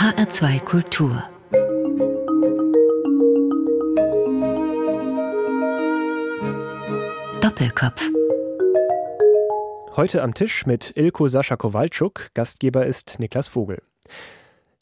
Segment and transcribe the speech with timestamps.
[0.00, 1.22] HR2 Kultur.
[7.42, 8.08] Doppelkopf.
[9.96, 13.82] Heute am Tisch mit Ilko Sascha Kowalczuk, Gastgeber ist Niklas Vogel.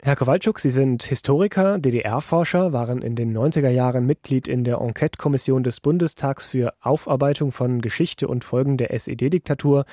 [0.01, 5.63] Herr Kowalczuk, Sie sind Historiker, DDR-Forscher, waren in den 90er Jahren Mitglied in der Enquete-Kommission
[5.63, 9.83] des Bundestags für Aufarbeitung von Geschichte und Folgen der SED-Diktatur,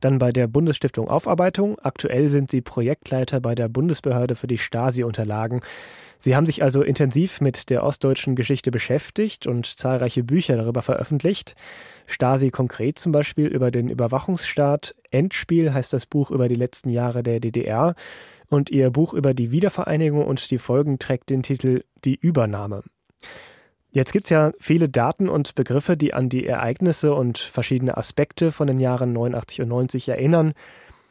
[0.00, 1.78] dann bei der Bundesstiftung Aufarbeitung.
[1.78, 5.60] Aktuell sind Sie Projektleiter bei der Bundesbehörde für die Stasi-Unterlagen.
[6.18, 11.54] Sie haben sich also intensiv mit der ostdeutschen Geschichte beschäftigt und zahlreiche Bücher darüber veröffentlicht.
[12.06, 14.94] Stasi konkret zum Beispiel über den Überwachungsstaat.
[15.10, 17.94] Endspiel heißt das Buch über die letzten Jahre der DDR.
[18.48, 22.82] Und ihr Buch über die Wiedervereinigung und die Folgen trägt den Titel Die Übernahme.
[23.92, 28.52] Jetzt gibt es ja viele Daten und Begriffe, die an die Ereignisse und verschiedene Aspekte
[28.52, 30.52] von den Jahren 89 und 90 erinnern.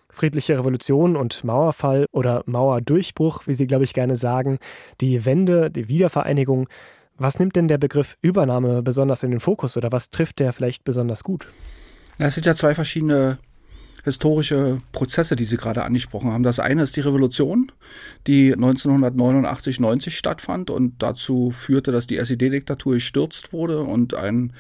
[0.10, 4.60] Friedliche Revolution und Mauerfall oder Mauerdurchbruch, wie Sie, glaube ich, gerne sagen,
[5.02, 6.70] die Wende, die Wiedervereinigung.
[7.18, 10.86] Was nimmt denn der Begriff Übernahme besonders in den Fokus oder was trifft der vielleicht
[10.86, 11.48] besonders gut?
[12.18, 13.40] Es sind ja zwei verschiedene
[14.04, 16.44] historische Prozesse, die Sie gerade angesprochen haben.
[16.44, 17.72] Das eine ist die Revolution,
[18.28, 24.54] die 1989-90 stattfand und dazu führte, dass die SED-Diktatur gestürzt wurde und ein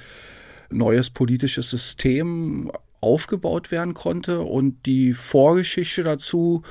[0.69, 2.71] neues politisches System
[3.01, 6.63] aufgebaut werden konnte und die Vorgeschichte dazu,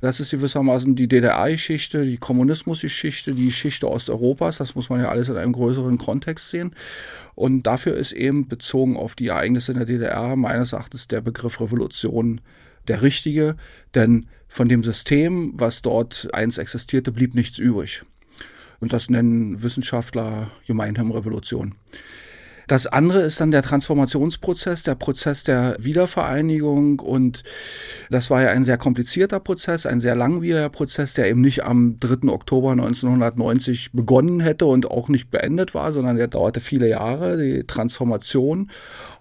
[0.00, 5.28] das ist gewissermaßen die DDR-Geschichte, die Kommunismusgeschichte, die Geschichte Osteuropas, das muss man ja alles
[5.28, 6.74] in einem größeren Kontext sehen.
[7.34, 11.60] Und dafür ist eben bezogen auf die Ereignisse in der DDR meines Erachtens der Begriff
[11.60, 12.40] Revolution
[12.88, 13.56] der richtige,
[13.94, 18.02] denn von dem System, was dort einst existierte, blieb nichts übrig.
[18.80, 21.74] Und das nennen Wissenschaftler gemeinhin Revolution.
[22.68, 27.00] Das andere ist dann der Transformationsprozess, der Prozess der Wiedervereinigung.
[27.00, 27.42] Und
[28.10, 31.98] das war ja ein sehr komplizierter Prozess, ein sehr langwieriger Prozess, der eben nicht am
[31.98, 32.28] 3.
[32.28, 37.64] Oktober 1990 begonnen hätte und auch nicht beendet war, sondern der dauerte viele Jahre, die
[37.64, 38.70] Transformation.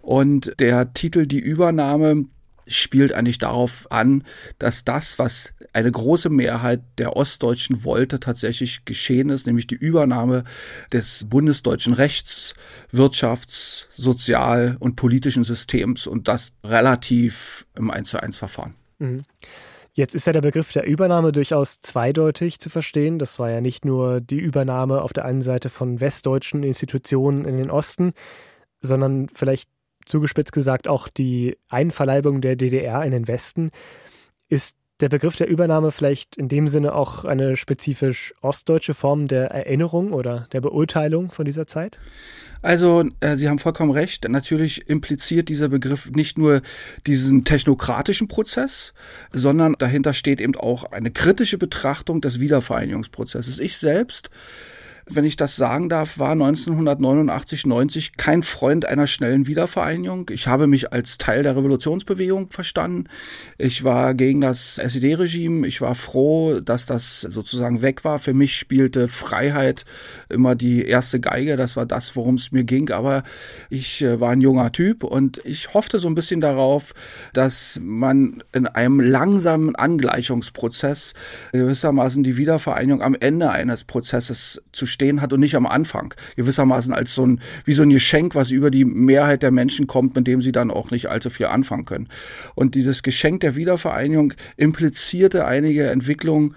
[0.01, 2.25] Und der Titel Die Übernahme
[2.67, 4.23] spielt eigentlich darauf an,
[4.59, 10.44] dass das, was eine große Mehrheit der Ostdeutschen wollte, tatsächlich geschehen ist, nämlich die Übernahme
[10.91, 12.53] des bundesdeutschen Rechts,
[12.91, 18.75] Wirtschafts-, Sozial- und politischen Systems und das relativ im 1 zu 1 Verfahren.
[18.99, 19.22] Mhm.
[19.94, 23.17] Jetzt ist ja der Begriff der Übernahme durchaus zweideutig zu verstehen.
[23.17, 27.57] Das war ja nicht nur die Übernahme auf der einen Seite von westdeutschen Institutionen in
[27.57, 28.13] den Osten,
[28.79, 29.69] sondern vielleicht
[30.07, 33.72] zugespitzt gesagt auch die Einverleibung der DDR in den Westen.
[34.50, 39.51] Ist der Begriff der Übernahme vielleicht in dem Sinne auch eine spezifisch ostdeutsche Form der
[39.51, 42.00] Erinnerung oder der Beurteilung von dieser Zeit?
[42.63, 44.28] Also, äh, Sie haben vollkommen recht.
[44.28, 46.62] Natürlich impliziert dieser Begriff nicht nur
[47.06, 48.94] diesen technokratischen Prozess,
[49.31, 53.59] sondern dahinter steht eben auch eine kritische Betrachtung des Wiedervereinigungsprozesses.
[53.59, 54.31] Ich selbst
[55.09, 60.29] wenn ich das sagen darf, war 1989, 90 kein Freund einer schnellen Wiedervereinigung.
[60.31, 63.06] Ich habe mich als Teil der Revolutionsbewegung verstanden.
[63.57, 65.66] Ich war gegen das SED-Regime.
[65.67, 68.19] Ich war froh, dass das sozusagen weg war.
[68.19, 69.85] Für mich spielte Freiheit
[70.29, 71.56] immer die erste Geige.
[71.56, 72.91] Das war das, worum es mir ging.
[72.91, 73.23] Aber
[73.69, 76.94] ich äh, war ein junger Typ und ich hoffte so ein bisschen darauf,
[77.34, 81.13] dass man in einem langsamen Angleichungsprozess
[81.53, 86.16] gewissermaßen die Wiedervereinigung am Ende eines Prozesses zu stehen hat und nicht am Anfang.
[86.38, 90.16] Gewissermaßen als so ein, wie so ein Geschenk, was über die Mehrheit der Menschen kommt,
[90.16, 92.09] mit dem sie dann auch nicht allzu viel anfangen können.
[92.56, 96.56] Und dieses Geschenk der Wiedervereinigung implizierte einige Entwicklungen,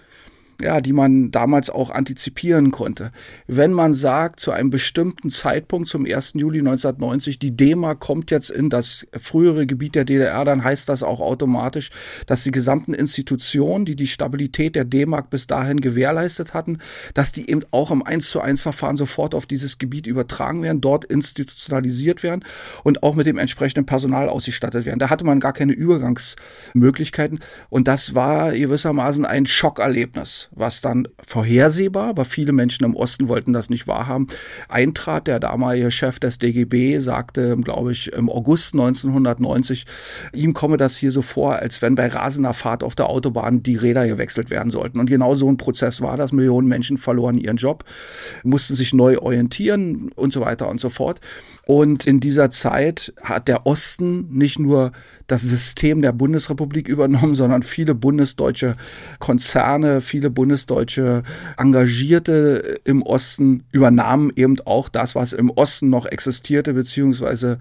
[0.62, 3.10] ja, die man damals auch antizipieren konnte.
[3.46, 6.32] Wenn man sagt, zu einem bestimmten Zeitpunkt, zum 1.
[6.34, 11.02] Juli 1990, die D-Mark kommt jetzt in das frühere Gebiet der DDR, dann heißt das
[11.02, 11.90] auch automatisch,
[12.26, 16.78] dass die gesamten Institutionen, die die Stabilität der D-Mark bis dahin gewährleistet hatten,
[17.14, 20.80] dass die eben auch im 1 zu 1 Verfahren sofort auf dieses Gebiet übertragen werden,
[20.80, 22.44] dort institutionalisiert werden
[22.84, 24.98] und auch mit dem entsprechenden Personal ausgestattet werden.
[24.98, 32.08] Da hatte man gar keine Übergangsmöglichkeiten und das war gewissermaßen ein Schockerlebnis was dann vorhersehbar,
[32.08, 34.26] aber viele Menschen im Osten wollten das nicht wahrhaben,
[34.68, 35.26] eintrat.
[35.26, 39.86] Der damalige Chef des DGB sagte, glaube ich, im August 1990,
[40.32, 43.76] ihm komme das hier so vor, als wenn bei rasender Fahrt auf der Autobahn die
[43.76, 44.98] Räder gewechselt werden sollten.
[44.98, 46.32] Und genau so ein Prozess war das.
[46.32, 47.84] Millionen Menschen verloren ihren Job,
[48.42, 51.20] mussten sich neu orientieren und so weiter und so fort.
[51.70, 54.90] Und in dieser Zeit hat der Osten nicht nur
[55.28, 58.74] das System der Bundesrepublik übernommen, sondern viele bundesdeutsche
[59.20, 61.22] Konzerne, viele bundesdeutsche
[61.56, 67.60] Engagierte im Osten übernahmen eben auch das, was im Osten noch existierte, beziehungsweise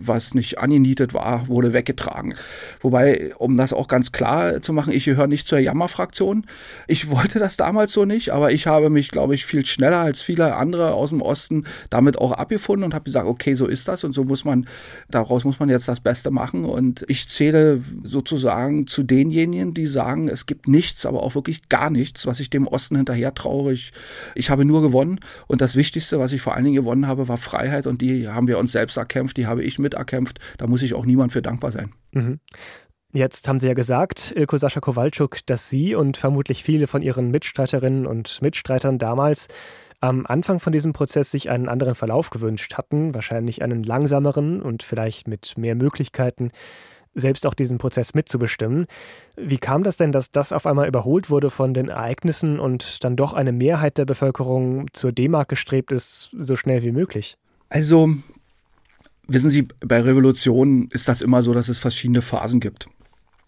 [0.00, 2.34] was nicht angenietet war, wurde weggetragen.
[2.80, 6.46] Wobei, um das auch ganz klar zu machen, ich gehöre nicht zur Jammerfraktion.
[6.86, 10.22] Ich wollte das damals so nicht, aber ich habe mich, glaube ich, viel schneller als
[10.22, 14.02] viele andere aus dem Osten damit auch abgefunden und habe gesagt, okay, so ist das
[14.02, 14.66] und so muss man,
[15.10, 16.64] daraus muss man jetzt das Beste machen.
[16.64, 21.90] Und ich zähle sozusagen zu denjenigen, die sagen, es gibt nichts, aber auch wirklich gar
[21.90, 23.92] nichts, was ich dem Osten hinterher traurig.
[24.34, 27.36] Ich habe nur gewonnen und das Wichtigste, was ich vor allen Dingen gewonnen habe, war
[27.36, 30.38] Freiheit und die haben wir uns selbst erkämpft, die habe ich miterkämpft.
[30.58, 31.92] Da muss ich auch niemand für dankbar sein.
[32.12, 32.40] Mhm.
[33.12, 37.30] Jetzt haben Sie ja gesagt, Ilko Sascha Kowalczuk, dass Sie und vermutlich viele von Ihren
[37.32, 39.48] Mitstreiterinnen und Mitstreitern damals
[40.00, 44.82] am Anfang von diesem Prozess sich einen anderen Verlauf gewünscht hatten, wahrscheinlich einen langsameren und
[44.82, 46.52] vielleicht mit mehr Möglichkeiten,
[47.14, 48.86] selbst auch diesen Prozess mitzubestimmen.
[49.36, 53.16] Wie kam das denn, dass das auf einmal überholt wurde von den Ereignissen und dann
[53.16, 57.36] doch eine Mehrheit der Bevölkerung zur D-Mark gestrebt ist, so schnell wie möglich?
[57.68, 58.14] Also,
[59.32, 62.88] wissen Sie, bei Revolutionen ist das immer so, dass es verschiedene Phasen gibt.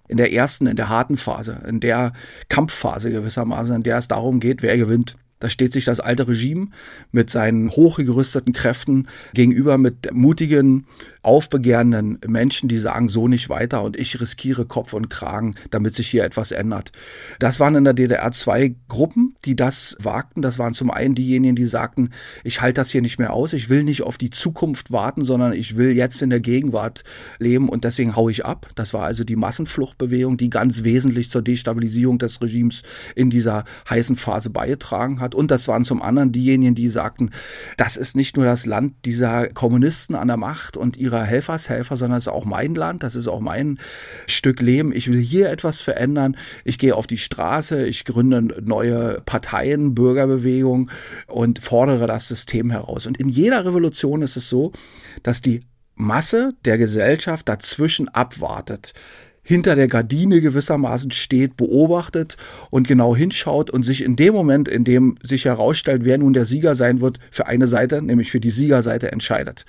[0.08, 2.12] In der ersten, in der harten Phase, in der
[2.48, 5.16] Kampfphase gewissermaßen, in der es darum geht, wer gewinnt.
[5.42, 6.68] Da steht sich das alte Regime
[7.10, 10.86] mit seinen hochgerüsteten Kräften gegenüber mit mutigen,
[11.22, 16.08] aufbegehrenden Menschen, die sagen, so nicht weiter und ich riskiere Kopf und Kragen, damit sich
[16.08, 16.90] hier etwas ändert.
[17.38, 20.42] Das waren in der DDR zwei Gruppen, die das wagten.
[20.42, 22.10] Das waren zum einen diejenigen, die sagten,
[22.42, 25.52] ich halte das hier nicht mehr aus, ich will nicht auf die Zukunft warten, sondern
[25.52, 27.04] ich will jetzt in der Gegenwart
[27.38, 28.68] leben und deswegen haue ich ab.
[28.74, 32.82] Das war also die Massenfluchtbewegung, die ganz wesentlich zur Destabilisierung des Regimes
[33.14, 35.36] in dieser heißen Phase beigetragen hat.
[35.36, 37.30] Und das waren zum anderen diejenigen, die sagten,
[37.76, 41.96] das ist nicht nur das Land dieser Kommunisten an der Macht und ihre ihrer Helfershelfer,
[41.96, 43.78] sondern es ist auch mein Land, das ist auch mein
[44.26, 44.92] Stück Leben.
[44.92, 46.36] Ich will hier etwas verändern.
[46.64, 50.90] Ich gehe auf die Straße, ich gründe neue Parteien, Bürgerbewegung
[51.26, 53.06] und fordere das System heraus.
[53.06, 54.72] Und in jeder Revolution ist es so,
[55.22, 55.60] dass die
[55.94, 58.94] Masse der Gesellschaft dazwischen abwartet
[59.42, 62.36] hinter der Gardine gewissermaßen steht, beobachtet
[62.70, 66.44] und genau hinschaut und sich in dem Moment, in dem sich herausstellt, wer nun der
[66.44, 69.66] Sieger sein wird, für eine Seite, nämlich für die Siegerseite entscheidet.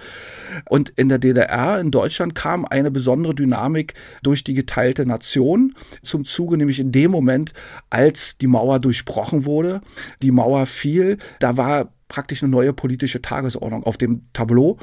[0.69, 6.25] Und in der DDR, in Deutschland, kam eine besondere Dynamik durch die geteilte Nation zum
[6.25, 7.53] Zuge, nämlich in dem Moment,
[7.89, 9.81] als die Mauer durchbrochen wurde,
[10.21, 14.77] die Mauer fiel, da war praktisch eine neue politische Tagesordnung auf dem Tableau.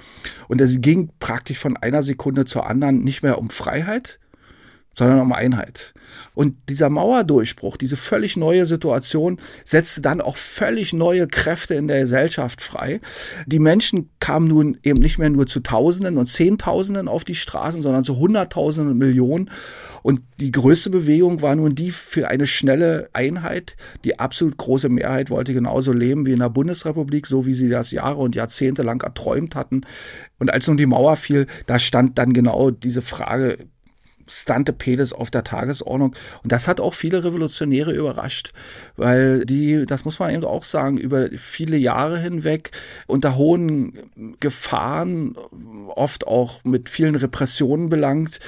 [0.48, 4.18] Und es ging praktisch von einer Sekunde zur anderen nicht mehr um Freiheit,
[5.00, 5.94] sondern um Einheit.
[6.34, 12.00] Und dieser Mauerdurchbruch, diese völlig neue Situation, setzte dann auch völlig neue Kräfte in der
[12.00, 13.00] Gesellschaft frei.
[13.46, 17.80] Die Menschen kamen nun eben nicht mehr nur zu Tausenden und Zehntausenden auf die Straßen,
[17.80, 19.50] sondern zu Hunderttausenden und Millionen.
[20.02, 23.76] Und die größte Bewegung war nun die für eine schnelle Einheit.
[24.04, 27.90] Die absolut große Mehrheit wollte genauso leben wie in der Bundesrepublik, so wie sie das
[27.90, 29.80] Jahre und Jahrzehnte lang erträumt hatten.
[30.38, 33.56] Und als nun die Mauer fiel, da stand dann genau diese Frage,
[34.30, 36.14] Stante Pedes auf der Tagesordnung.
[36.42, 38.52] Und das hat auch viele Revolutionäre überrascht,
[38.96, 42.70] weil die, das muss man eben auch sagen, über viele Jahre hinweg
[43.06, 43.92] unter hohen
[44.40, 45.34] Gefahren,
[45.88, 48.38] oft auch mit vielen Repressionen belangt,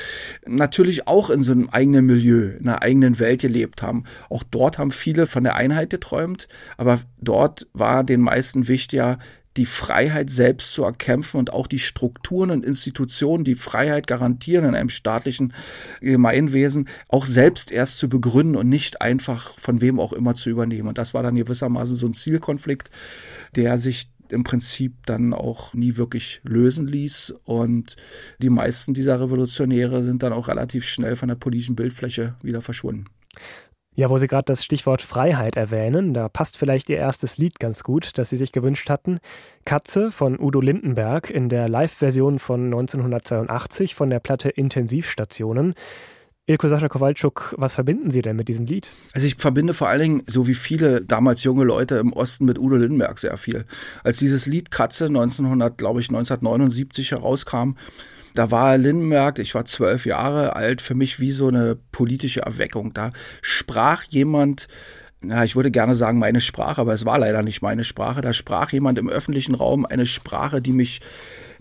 [0.46, 4.05] natürlich auch in so einem eigenen Milieu, in einer eigenen Welt gelebt haben.
[4.31, 9.19] Auch dort haben viele von der Einheit geträumt, aber dort war den meisten wichtiger,
[9.57, 14.75] die Freiheit selbst zu erkämpfen und auch die Strukturen und Institutionen, die Freiheit garantieren in
[14.75, 15.53] einem staatlichen
[16.01, 20.89] Gemeinwesen, auch selbst erst zu begründen und nicht einfach von wem auch immer zu übernehmen.
[20.89, 22.91] Und das war dann gewissermaßen so ein Zielkonflikt,
[23.55, 27.35] der sich im Prinzip dann auch nie wirklich lösen ließ.
[27.44, 27.97] Und
[28.39, 33.05] die meisten dieser Revolutionäre sind dann auch relativ schnell von der politischen Bildfläche wieder verschwunden.
[33.94, 37.82] Ja, wo Sie gerade das Stichwort Freiheit erwähnen, da passt vielleicht Ihr erstes Lied ganz
[37.82, 39.19] gut, das Sie sich gewünscht hatten.
[39.67, 45.75] Katze von Udo Lindenberg in der Live-Version von 1982 von der Platte Intensivstationen.
[46.46, 48.89] Ilko Sascha Kowalczuk, was verbinden Sie denn mit diesem Lied?
[49.13, 52.58] Also ich verbinde vor allen Dingen, so wie viele damals junge Leute im Osten mit
[52.58, 53.67] Udo Lindenberg sehr viel.
[54.05, 57.75] Als dieses Lied Katze 1900, glaube ich, 1979 herauskam,
[58.34, 62.93] da war Lindenberg, ich war zwölf Jahre alt, für mich wie so eine politische Erweckung.
[62.94, 63.10] Da
[63.43, 64.69] sprach jemand,
[65.24, 68.20] ja, ich würde gerne sagen meine Sprache, aber es war leider nicht meine Sprache.
[68.20, 71.01] Da sprach jemand im öffentlichen Raum eine Sprache, die mich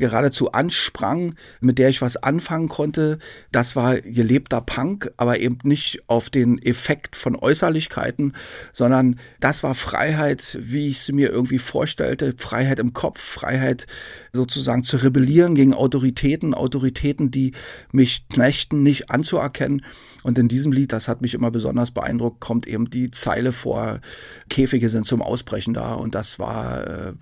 [0.01, 3.19] geradezu ansprang, mit der ich was anfangen konnte.
[3.53, 8.33] Das war gelebter Punk, aber eben nicht auf den Effekt von Äußerlichkeiten,
[8.73, 12.33] sondern das war Freiheit, wie ich sie mir irgendwie vorstellte.
[12.35, 13.87] Freiheit im Kopf, Freiheit
[14.33, 17.53] sozusagen zu rebellieren gegen Autoritäten, Autoritäten, die
[17.91, 19.85] mich knechten, nicht anzuerkennen.
[20.23, 23.99] Und in diesem Lied, das hat mich immer besonders beeindruckt, kommt eben die Zeile vor,
[24.49, 25.93] Käfige sind zum Ausbrechen da.
[25.93, 26.87] Und das war...
[26.87, 27.13] Äh,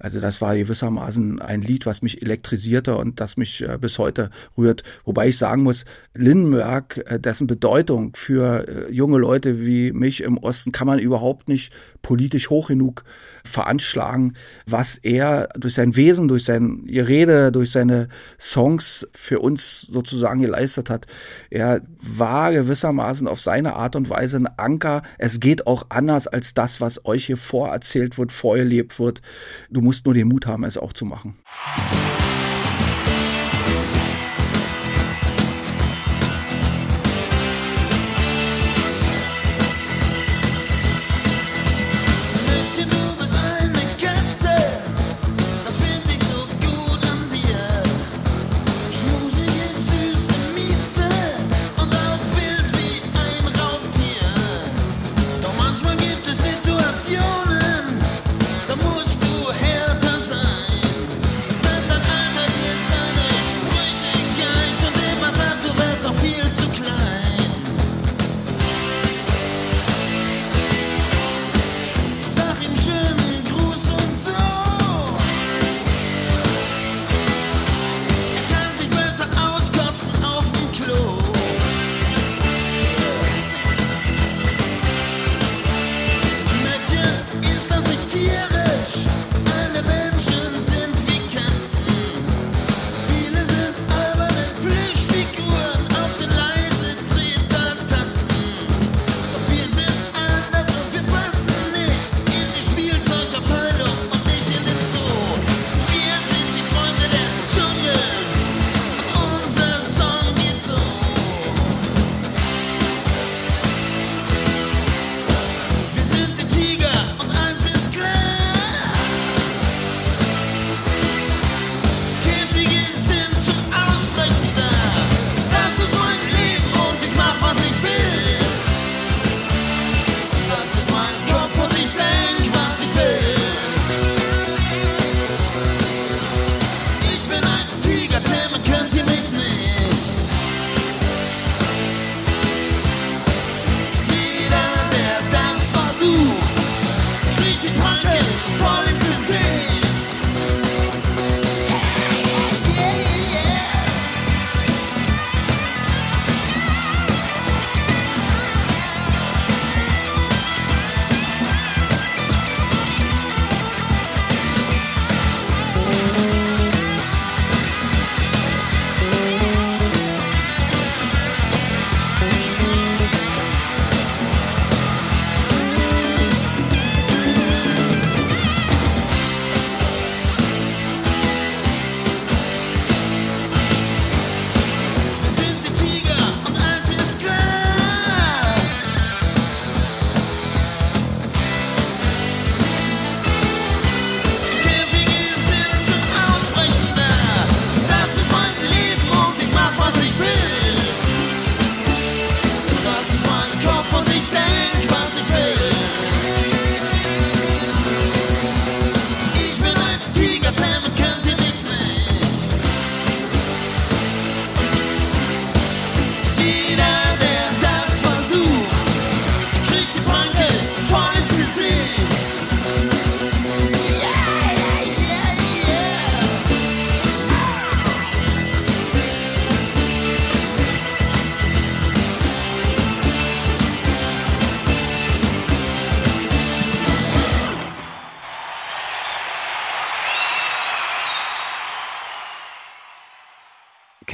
[0.00, 4.30] Also das war gewissermaßen ein Lied, was mich elektrisierte und das mich äh, bis heute
[4.56, 4.82] rührt.
[5.04, 10.38] Wobei ich sagen muss, Lindenberg, äh, dessen Bedeutung für äh, junge Leute wie mich im
[10.38, 13.04] Osten kann man überhaupt nicht politisch hoch genug
[13.44, 20.40] veranschlagen, was er durch sein Wesen, durch sein Rede, durch seine Songs für uns sozusagen
[20.40, 21.06] geleistet hat.
[21.50, 25.02] Er war gewissermaßen auf seine Art und Weise ein Anker.
[25.18, 29.20] Es geht auch anders als das, was euch hier vorerzählt wird, vorgelebt wird.
[29.70, 31.34] Du musst nur den Mut haben, es auch zu machen.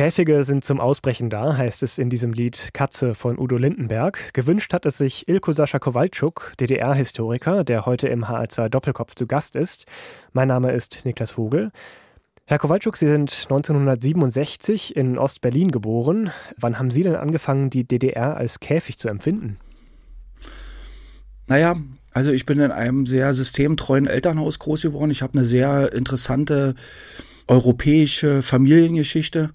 [0.06, 4.32] Käfige sind zum Ausbrechen da, heißt es in diesem Lied Katze von Udo Lindenberg.
[4.34, 9.56] Gewünscht hat es sich Ilko Sascha Kowalczuk, DDR-Historiker, der heute im HR2 Doppelkopf zu Gast
[9.56, 9.86] ist.
[10.32, 11.72] Mein Name ist Niklas Vogel.
[12.44, 16.30] Herr Kowalczuk, Sie sind 1967 in Ost-Berlin geboren.
[16.56, 19.58] Wann haben Sie denn angefangen, die DDR als Käfig zu empfinden?
[21.48, 21.74] Naja,
[22.12, 25.10] also ich bin in einem sehr systemtreuen Elternhaus groß geworden.
[25.10, 26.76] Ich habe eine sehr interessante
[27.48, 29.50] europäische Familiengeschichte.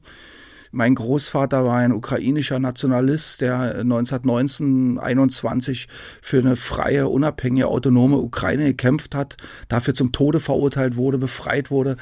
[0.72, 5.88] Mein Großvater war ein ukrainischer Nationalist, der 1919, 21
[6.22, 9.36] für eine freie, unabhängige, autonome Ukraine gekämpft hat,
[9.68, 11.98] dafür zum Tode verurteilt wurde, befreit wurde.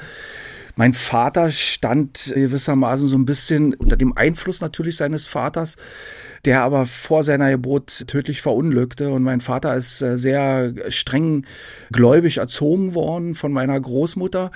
[0.76, 5.76] Mein Vater stand gewissermaßen so ein bisschen unter dem Einfluss natürlich seines Vaters.
[6.46, 9.10] der aber vor seiner Geburt tödlich verunglückte.
[9.10, 11.44] Und mein Vater ist äh, sehr streng
[11.92, 14.50] gläubig erzogen worden von meiner Großmutter.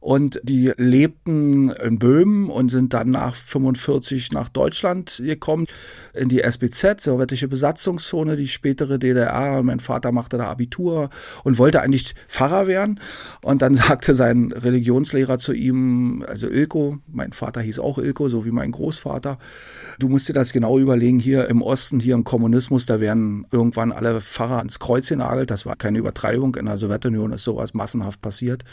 [0.00, 5.66] Und die lebten in Böhmen und sind dann nach 45 nach Deutschland gekommen,
[6.14, 9.58] in die SBZ, sowjetische Besatzungszone, die spätere DDR.
[9.58, 11.10] Und mein Vater machte da Abitur
[11.44, 12.98] und wollte eigentlich Pfarrer werden.
[13.42, 18.46] Und dann sagte sein Religionslehrer zu ihm, also Ilko, mein Vater hieß auch Ilko, so
[18.46, 19.38] wie mein Großvater,
[19.98, 23.92] du musst dir das genau überlegen, hier im Osten, hier im Kommunismus, da werden irgendwann
[23.92, 25.50] alle Pfarrer ans Kreuz genagelt.
[25.50, 26.54] Das war keine Übertreibung.
[26.54, 28.64] In der Sowjetunion ist sowas massenhaft passiert.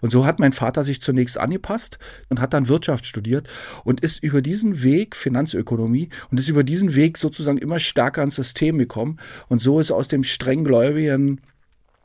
[0.00, 1.98] Und so hat mein Vater sich zunächst angepasst
[2.28, 3.48] und hat dann Wirtschaft studiert
[3.84, 8.36] und ist über diesen Weg, Finanzökonomie, und ist über diesen Weg sozusagen immer stärker ans
[8.36, 9.18] System gekommen.
[9.48, 11.40] Und so ist aus dem strenggläubigen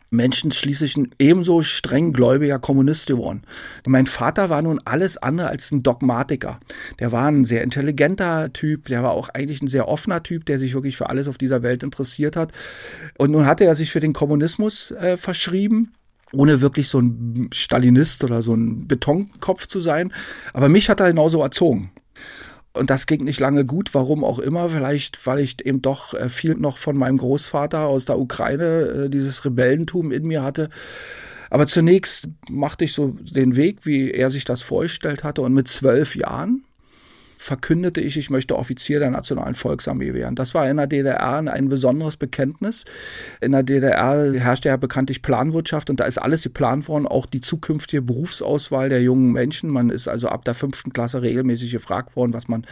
[0.10, 3.42] Menschen schließlich ein ebenso streng gläubiger Kommunist geworden.
[3.86, 6.60] Mein Vater war nun alles andere als ein Dogmatiker.
[7.00, 10.60] Der war ein sehr intelligenter Typ, der war auch eigentlich ein sehr offener Typ, der
[10.60, 12.54] sich wirklich für alles auf dieser Welt interessiert hat.
[13.18, 15.92] Und nun hatte er sich für den Kommunismus äh, verschrieben
[16.34, 20.14] ohne wirklich so ein Stalinist oder so ein Betonkopf zu sein.
[20.54, 21.92] Aber mich hat er genauso erzogen.
[22.74, 24.70] Und das ging nicht lange gut, warum auch immer.
[24.70, 28.66] Vielleicht, weil ich eben doch äh, viel noch von meinem Großvater aus der Ukraine
[29.06, 30.70] äh, dieses Rebellentum in mir hatte.
[31.50, 35.42] Aber zunächst machte ich so den Weg, wie er sich das vorgestellt hatte.
[35.42, 36.64] Und mit zwölf Jahren
[37.38, 40.36] verkündete ich, ich möchte Offizier der Nationalen Volksarmee werden.
[40.36, 42.84] Das war in der DDR ein besonderes Bekenntnis.
[43.42, 47.42] In der DDR herrschte ja bekanntlich Planwirtschaft und da ist alles geplant worden, auch die
[47.42, 49.70] zukünftige Berufsauswahl der jungen Menschen.
[49.70, 52.66] Man ist also ab der fünften Klasse regelmäßig gefragt worden, was man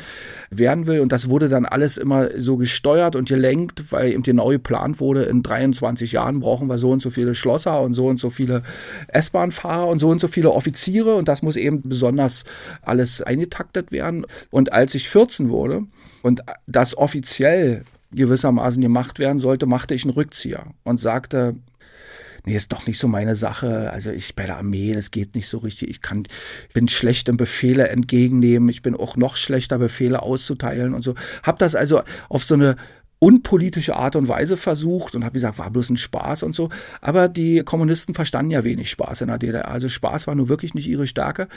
[0.50, 4.50] werden will und das wurde dann alles immer so gesteuert und gelenkt, weil eben genau
[4.50, 8.20] geplant wurde, in 23 Jahren brauchen wir so und so viele Schlosser und so und
[8.20, 8.64] so viele
[9.10, 12.46] S-Bahn-Fahrer und so und so viele Offiziere und das muss eben besonders
[12.82, 14.26] alles eingetaktet werden.
[14.56, 15.84] Und als ich 14 wurde
[16.22, 21.58] und das offiziell gewissermaßen gemacht werden sollte, machte ich einen Rückzieher und sagte,
[22.46, 23.92] nee, ist doch nicht so meine Sache.
[23.92, 25.90] Also ich bei der Armee, das geht nicht so richtig.
[25.90, 26.26] Ich kann,
[26.74, 28.70] bin schlecht im Befehle entgegennehmen.
[28.70, 31.16] Ich bin auch noch schlechter, Befehle auszuteilen und so.
[31.44, 32.78] Hab das also auf so eine
[33.26, 36.70] unpolitische Art und Weise versucht und habe gesagt, war bloß ein Spaß und so.
[37.02, 39.68] Aber die Kommunisten verstanden ja wenig Spaß in der DDR.
[39.68, 41.48] Also Spaß war nur wirklich nicht ihre Stärke.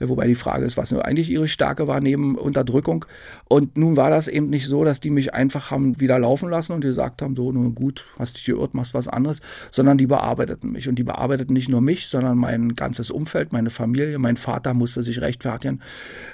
[0.00, 3.04] Wobei die Frage ist, was nur eigentlich ihre Stärke war neben Unterdrückung.
[3.44, 6.72] Und nun war das eben nicht so, dass die mich einfach haben wieder laufen lassen
[6.72, 10.72] und gesagt haben, so, nun gut, hast dich geirrt, machst was anderes, sondern die bearbeiteten
[10.72, 10.88] mich.
[10.88, 14.18] Und die bearbeiteten nicht nur mich, sondern mein ganzes Umfeld, meine Familie.
[14.18, 15.82] Mein Vater musste sich rechtfertigen,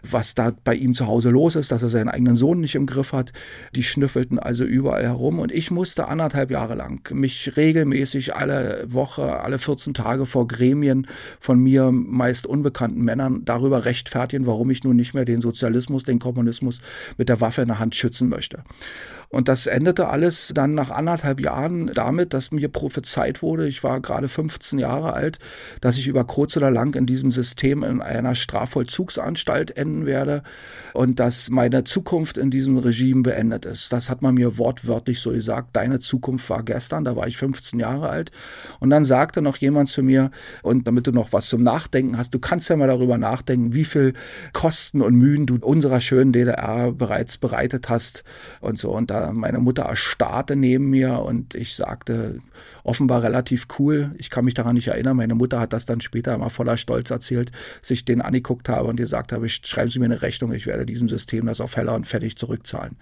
[0.02, 2.86] was da bei ihm zu Hause los ist, dass er seinen eigenen Sohn nicht im
[2.86, 3.34] Griff hat.
[3.76, 9.40] Die schnüffelten also überall herum und ich musste anderthalb Jahre lang mich regelmäßig alle Woche,
[9.40, 11.08] alle 14 Tage vor Gremien
[11.40, 16.20] von mir meist unbekannten Männern darüber rechtfertigen, warum ich nun nicht mehr den Sozialismus, den
[16.20, 16.80] Kommunismus
[17.16, 18.62] mit der Waffe in der Hand schützen möchte.
[19.30, 24.00] Und das endete alles dann nach anderthalb Jahren damit, dass mir prophezeit wurde, ich war
[24.00, 25.38] gerade 15 Jahre alt,
[25.82, 30.42] dass ich über kurz oder lang in diesem System in einer Strafvollzugsanstalt enden werde
[30.94, 33.92] und dass meine Zukunft in diesem Regime beendet ist.
[33.92, 35.76] Das hat man mir wortwörtlich so gesagt.
[35.76, 38.30] Deine Zukunft war gestern, da war ich 15 Jahre alt.
[38.80, 40.30] Und dann sagte noch jemand zu mir,
[40.62, 43.84] und damit du noch was zum Nachdenken hast, du kannst ja mal darüber nachdenken, wie
[43.84, 44.14] viel
[44.54, 48.24] Kosten und Mühen du unserer schönen DDR bereits bereitet hast
[48.60, 48.90] und so.
[48.90, 52.38] Und da meine Mutter erstarrte neben mir und ich sagte,
[52.84, 54.12] offenbar relativ cool.
[54.18, 55.16] Ich kann mich daran nicht erinnern.
[55.16, 57.52] Meine Mutter hat das dann später immer voller Stolz erzählt,
[57.82, 61.08] sich den angeguckt habe und gesagt habe, schreiben Sie mir eine Rechnung, ich werde diesem
[61.08, 62.96] System das auf heller und fertig zurückzahlen.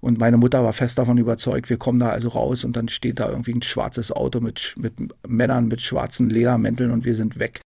[0.00, 3.20] Und meine Mutter war fest davon überzeugt, wir kommen da also raus und dann steht
[3.20, 4.94] da irgendwie ein schwarzes Auto mit, mit
[5.26, 7.60] Männern mit schwarzen Ledermänteln und wir sind weg.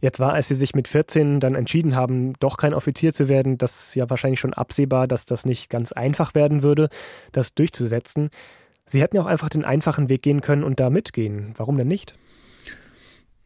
[0.00, 3.58] Jetzt war, als Sie sich mit 14 dann entschieden haben, doch kein Offizier zu werden,
[3.58, 6.88] das ja wahrscheinlich schon absehbar, dass das nicht ganz einfach werden würde,
[7.32, 8.30] das durchzusetzen.
[8.86, 11.52] Sie hätten ja auch einfach den einfachen Weg gehen können und da mitgehen.
[11.56, 12.16] Warum denn nicht?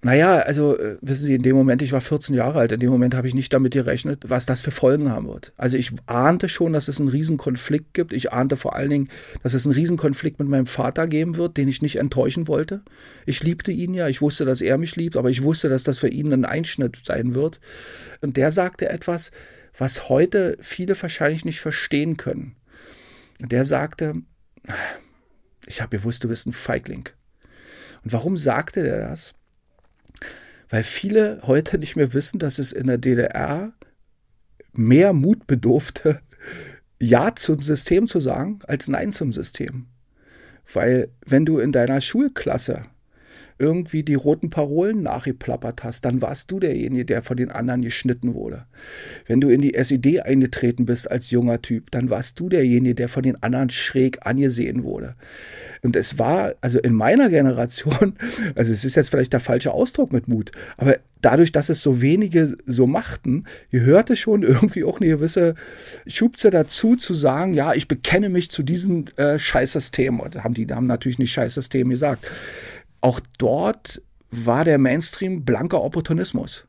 [0.04, 2.90] Naja, also äh, wissen Sie, in dem Moment, ich war 14 Jahre alt, in dem
[2.90, 5.52] Moment habe ich nicht damit gerechnet, was das für Folgen haben wird.
[5.56, 8.12] Also ich ahnte schon, dass es einen Riesenkonflikt gibt.
[8.12, 9.08] Ich ahnte vor allen Dingen,
[9.44, 12.82] dass es einen Riesenkonflikt mit meinem Vater geben wird, den ich nicht enttäuschen wollte.
[13.26, 16.00] Ich liebte ihn ja, ich wusste, dass er mich liebt, aber ich wusste, dass das
[16.00, 17.60] für ihn ein Einschnitt sein wird.
[18.22, 19.30] Und der sagte etwas,
[19.78, 22.56] was heute viele wahrscheinlich nicht verstehen können.
[23.38, 24.14] Der sagte,
[25.66, 27.08] ich habe gewusst, du bist ein Feigling.
[28.02, 29.32] Und warum sagte der das?
[30.72, 33.74] Weil viele heute nicht mehr wissen, dass es in der DDR
[34.72, 36.20] mehr Mut bedurfte,
[37.00, 39.88] Ja zum System zu sagen, als Nein zum System.
[40.72, 42.86] Weil wenn du in deiner Schulklasse
[43.62, 48.34] irgendwie die roten Parolen nachgeplappert hast, dann warst du derjenige, der von den anderen geschnitten
[48.34, 48.64] wurde.
[49.26, 53.08] Wenn du in die SED eingetreten bist als junger Typ, dann warst du derjenige, der
[53.08, 55.14] von den anderen schräg angesehen wurde.
[55.82, 58.14] Und es war, also in meiner Generation,
[58.56, 62.02] also es ist jetzt vielleicht der falsche Ausdruck mit Mut, aber dadurch, dass es so
[62.02, 65.54] wenige so machten, gehörte schon irgendwie auch eine gewisse
[66.06, 70.20] Schubze dazu, zu sagen, ja, ich bekenne mich zu diesem äh, Scheißsystem.
[70.20, 72.30] Und haben die haben natürlich nicht Scheißsystem gesagt.
[73.02, 74.00] Auch dort
[74.32, 76.66] war der Mainstream blanker Opportunismus.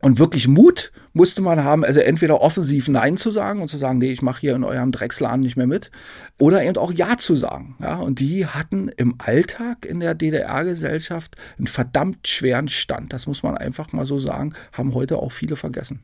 [0.00, 3.98] Und wirklich Mut musste man haben, also entweder offensiv Nein zu sagen und zu sagen,
[3.98, 5.92] nee, ich mache hier in eurem Drecksladen nicht mehr mit,
[6.38, 7.76] oder eben auch Ja zu sagen.
[7.80, 13.12] Ja, und die hatten im Alltag in der DDR-Gesellschaft einen verdammt schweren Stand.
[13.12, 16.02] Das muss man einfach mal so sagen, haben heute auch viele vergessen.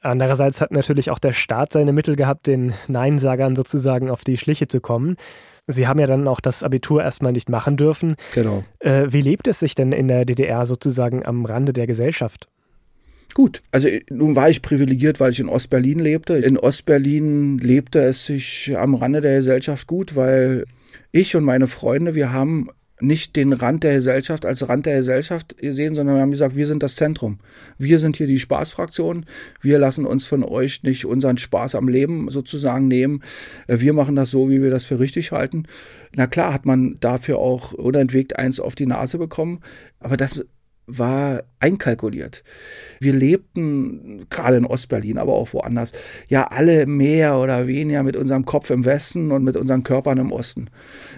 [0.00, 4.68] Andererseits hat natürlich auch der Staat seine Mittel gehabt, den Neinsagern sozusagen auf die Schliche
[4.68, 5.16] zu kommen.
[5.66, 8.16] Sie haben ja dann auch das Abitur erstmal nicht machen dürfen.
[8.34, 8.64] Genau.
[8.80, 12.48] Äh, wie lebt es sich denn in der DDR sozusagen am Rande der Gesellschaft?
[13.32, 16.36] Gut, also nun war ich privilegiert, weil ich in Ostberlin lebte.
[16.36, 20.64] In Ostberlin lebte es sich am Rande der Gesellschaft gut, weil
[21.10, 22.68] ich und meine Freunde, wir haben
[23.00, 26.66] nicht den Rand der Gesellschaft als Rand der Gesellschaft gesehen, sondern wir haben gesagt, wir
[26.66, 27.40] sind das Zentrum.
[27.76, 29.26] Wir sind hier die Spaßfraktion.
[29.60, 33.22] Wir lassen uns von euch nicht unseren Spaß am Leben sozusagen nehmen.
[33.66, 35.64] Wir machen das so, wie wir das für richtig halten.
[36.14, 39.60] Na klar hat man dafür auch unentwegt eins auf die Nase bekommen,
[39.98, 40.44] aber das
[40.86, 42.44] war einkalkuliert.
[43.00, 45.92] Wir lebten gerade in Ostberlin, aber auch woanders,
[46.28, 50.30] ja alle mehr oder weniger mit unserem Kopf im Westen und mit unseren Körpern im
[50.30, 50.68] Osten.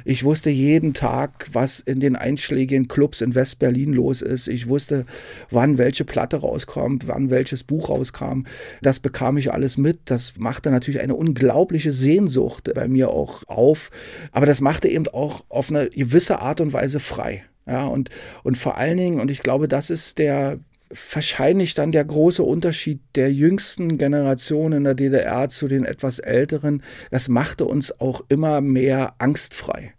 [0.05, 4.47] Ich wusste jeden Tag, was in den einschlägigen Clubs in Westberlin los ist.
[4.47, 5.05] Ich wusste,
[5.51, 8.45] wann welche Platte rauskommt, wann welches Buch rauskam.
[8.83, 9.99] Das bekam ich alles mit.
[10.05, 13.91] Das machte natürlich eine unglaubliche Sehnsucht bei mir auch auf.
[14.31, 17.45] Aber das machte eben auch auf eine gewisse Art und Weise frei.
[17.67, 18.11] Ja, und,
[18.45, 23.01] und vor allen Dingen, und ich glaube, das ist der wahrscheinlich dann der große Unterschied
[23.17, 26.83] der jüngsten Generation in der DDR zu den etwas älteren.
[27.11, 29.95] Das machte uns auch immer mehr angstfrei.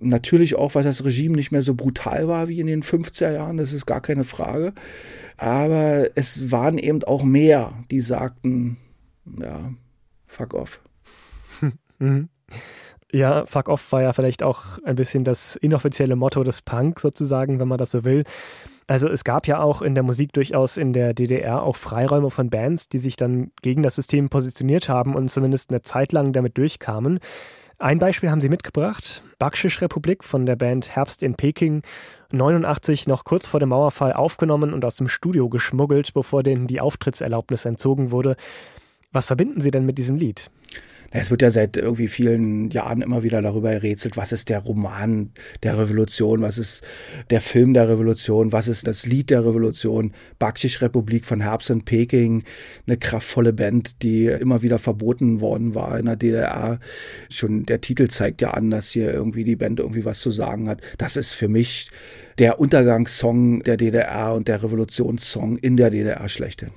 [0.00, 3.56] Natürlich auch, weil das Regime nicht mehr so brutal war wie in den 50er Jahren,
[3.56, 4.72] das ist gar keine Frage.
[5.36, 8.78] Aber es waren eben auch mehr, die sagten,
[9.40, 9.72] ja,
[10.26, 10.80] fuck off.
[13.12, 17.58] Ja, Fuck Off war ja vielleicht auch ein bisschen das inoffizielle Motto des Punk sozusagen,
[17.60, 18.24] wenn man das so will.
[18.86, 22.48] Also es gab ja auch in der Musik durchaus in der DDR auch Freiräume von
[22.48, 26.56] Bands, die sich dann gegen das System positioniert haben und zumindest eine Zeit lang damit
[26.56, 27.20] durchkamen.
[27.78, 31.82] Ein Beispiel haben sie mitgebracht, Bakschisch Republik von der Band Herbst in Peking,
[32.30, 36.80] 89 noch kurz vor dem Mauerfall aufgenommen und aus dem Studio geschmuggelt, bevor denen die
[36.80, 38.36] Auftrittserlaubnis entzogen wurde.
[39.10, 40.50] Was verbinden Sie denn mit diesem Lied?
[41.14, 45.30] Es wird ja seit irgendwie vielen Jahren immer wieder darüber gerätselt, was ist der Roman
[45.62, 46.82] der Revolution, was ist
[47.28, 50.12] der Film der Revolution, was ist das Lied der Revolution.
[50.38, 52.44] Bakschisch Republik von Herbst in Peking,
[52.86, 56.78] eine kraftvolle Band, die immer wieder verboten worden war in der DDR.
[57.28, 60.68] Schon der Titel zeigt ja an, dass hier irgendwie die Band irgendwie was zu sagen
[60.68, 60.80] hat.
[60.96, 61.90] Das ist für mich
[62.38, 66.70] der Untergangssong der DDR und der Revolutionssong in der DDR schlechthin.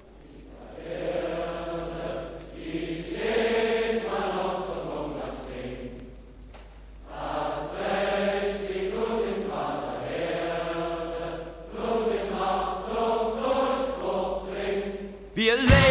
[15.36, 15.85] Schleifen.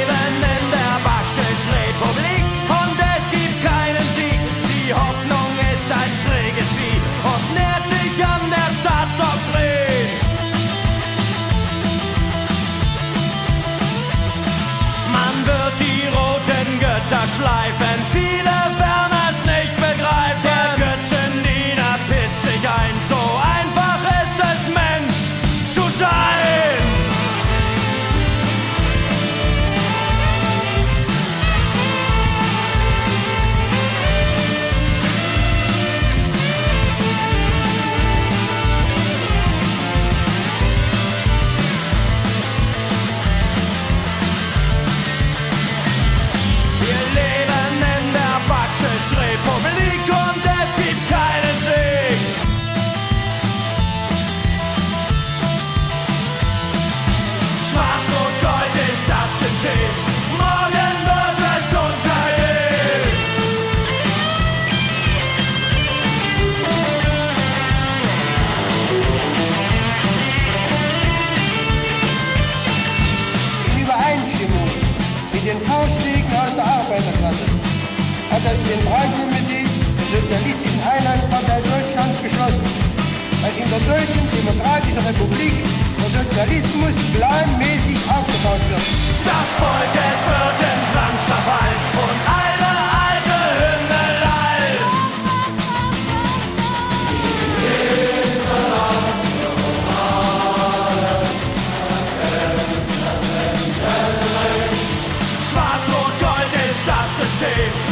[107.25, 107.84] Ist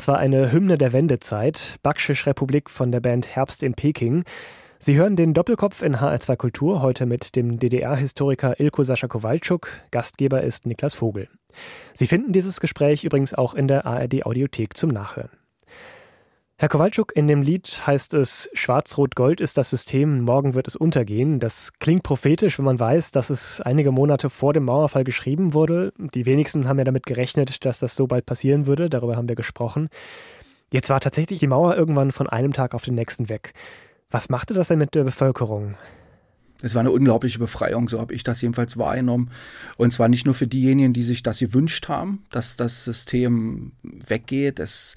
[0.00, 4.24] Das war eine Hymne der Wendezeit, Bakschisch-Republik von der Band Herbst in Peking.
[4.78, 9.68] Sie hören den Doppelkopf in HR2 Kultur heute mit dem DDR-Historiker Ilko Sascha Kowalczuk.
[9.90, 11.28] Gastgeber ist Niklas Vogel.
[11.92, 15.28] Sie finden dieses Gespräch übrigens auch in der ARD-Audiothek zum Nachhören.
[16.60, 21.40] Herr Kowalczuk, in dem Lied heißt es, Schwarz-Rot-Gold ist das System, morgen wird es untergehen.
[21.40, 25.94] Das klingt prophetisch, wenn man weiß, dass es einige Monate vor dem Mauerfall geschrieben wurde.
[25.96, 28.90] Die wenigsten haben ja damit gerechnet, dass das so bald passieren würde.
[28.90, 29.88] Darüber haben wir gesprochen.
[30.70, 33.54] Jetzt war tatsächlich die Mauer irgendwann von einem Tag auf den nächsten weg.
[34.10, 35.76] Was machte das denn mit der Bevölkerung?
[36.62, 39.30] Es war eine unglaubliche Befreiung, so habe ich das jedenfalls wahrgenommen.
[39.76, 44.58] Und zwar nicht nur für diejenigen, die sich das gewünscht haben, dass das System weggeht,
[44.58, 44.94] dass,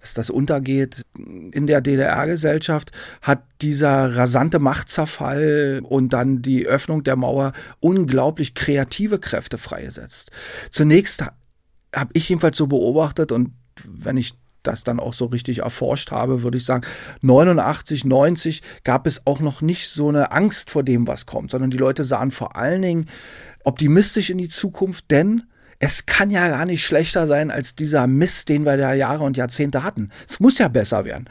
[0.00, 1.06] dass das untergeht.
[1.16, 2.90] In der DDR-Gesellschaft
[3.22, 10.30] hat dieser rasante Machtzerfall und dann die Öffnung der Mauer unglaublich kreative Kräfte freigesetzt.
[10.70, 11.24] Zunächst
[11.94, 13.52] habe ich jedenfalls so beobachtet und
[13.84, 14.34] wenn ich
[14.66, 16.84] das dann auch so richtig erforscht habe, würde ich sagen,
[17.22, 21.70] 89, 90 gab es auch noch nicht so eine Angst vor dem, was kommt, sondern
[21.70, 23.06] die Leute sahen vor allen Dingen
[23.64, 25.44] optimistisch in die Zukunft, denn
[25.78, 29.36] es kann ja gar nicht schlechter sein als dieser Mist, den wir da Jahre und
[29.36, 30.10] Jahrzehnte hatten.
[30.26, 31.28] Es muss ja besser werden.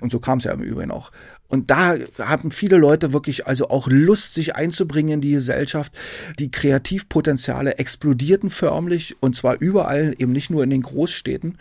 [0.00, 1.10] Und so kam es ja im Übrigen auch.
[1.48, 5.92] Und da haben viele Leute wirklich also auch Lust, sich einzubringen in die Gesellschaft.
[6.38, 11.56] Die Kreativpotenziale explodierten förmlich und zwar überall, eben nicht nur in den Großstädten.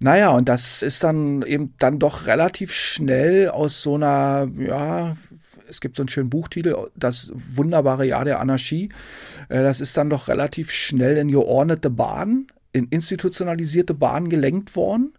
[0.00, 5.16] Naja, und das ist dann eben dann doch relativ schnell aus so einer, ja,
[5.68, 8.90] es gibt so einen schönen Buchtitel, das wunderbare Jahr der Anarchie.
[9.48, 15.14] Äh, Das ist dann doch relativ schnell in geordnete Bahnen, in institutionalisierte Bahnen gelenkt worden.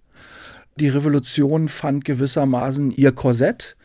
[0.78, 3.78] Die Revolution fand gewissermaßen ihr Korsett.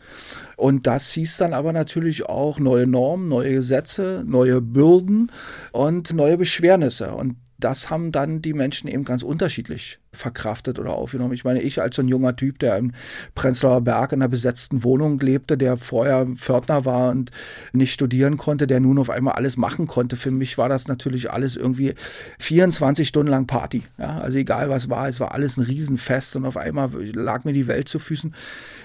[0.57, 5.31] Und das hieß dann aber natürlich auch neue Normen, neue Gesetze, neue Bürden
[5.71, 7.13] und neue Beschwernisse.
[7.13, 11.33] Und das haben dann die Menschen eben ganz unterschiedlich verkraftet oder aufgenommen.
[11.33, 12.91] Ich meine, ich als so ein junger Typ, der im
[13.33, 17.31] Prenzlauer Berg in einer besetzten Wohnung lebte, der vorher Pförtner war und
[17.71, 20.17] nicht studieren konnte, der nun auf einmal alles machen konnte.
[20.17, 21.93] Für mich war das natürlich alles irgendwie
[22.39, 23.83] 24 Stunden lang Party.
[23.97, 27.53] Ja, also egal was war, es war alles ein Riesenfest und auf einmal lag mir
[27.53, 28.35] die Welt zu Füßen.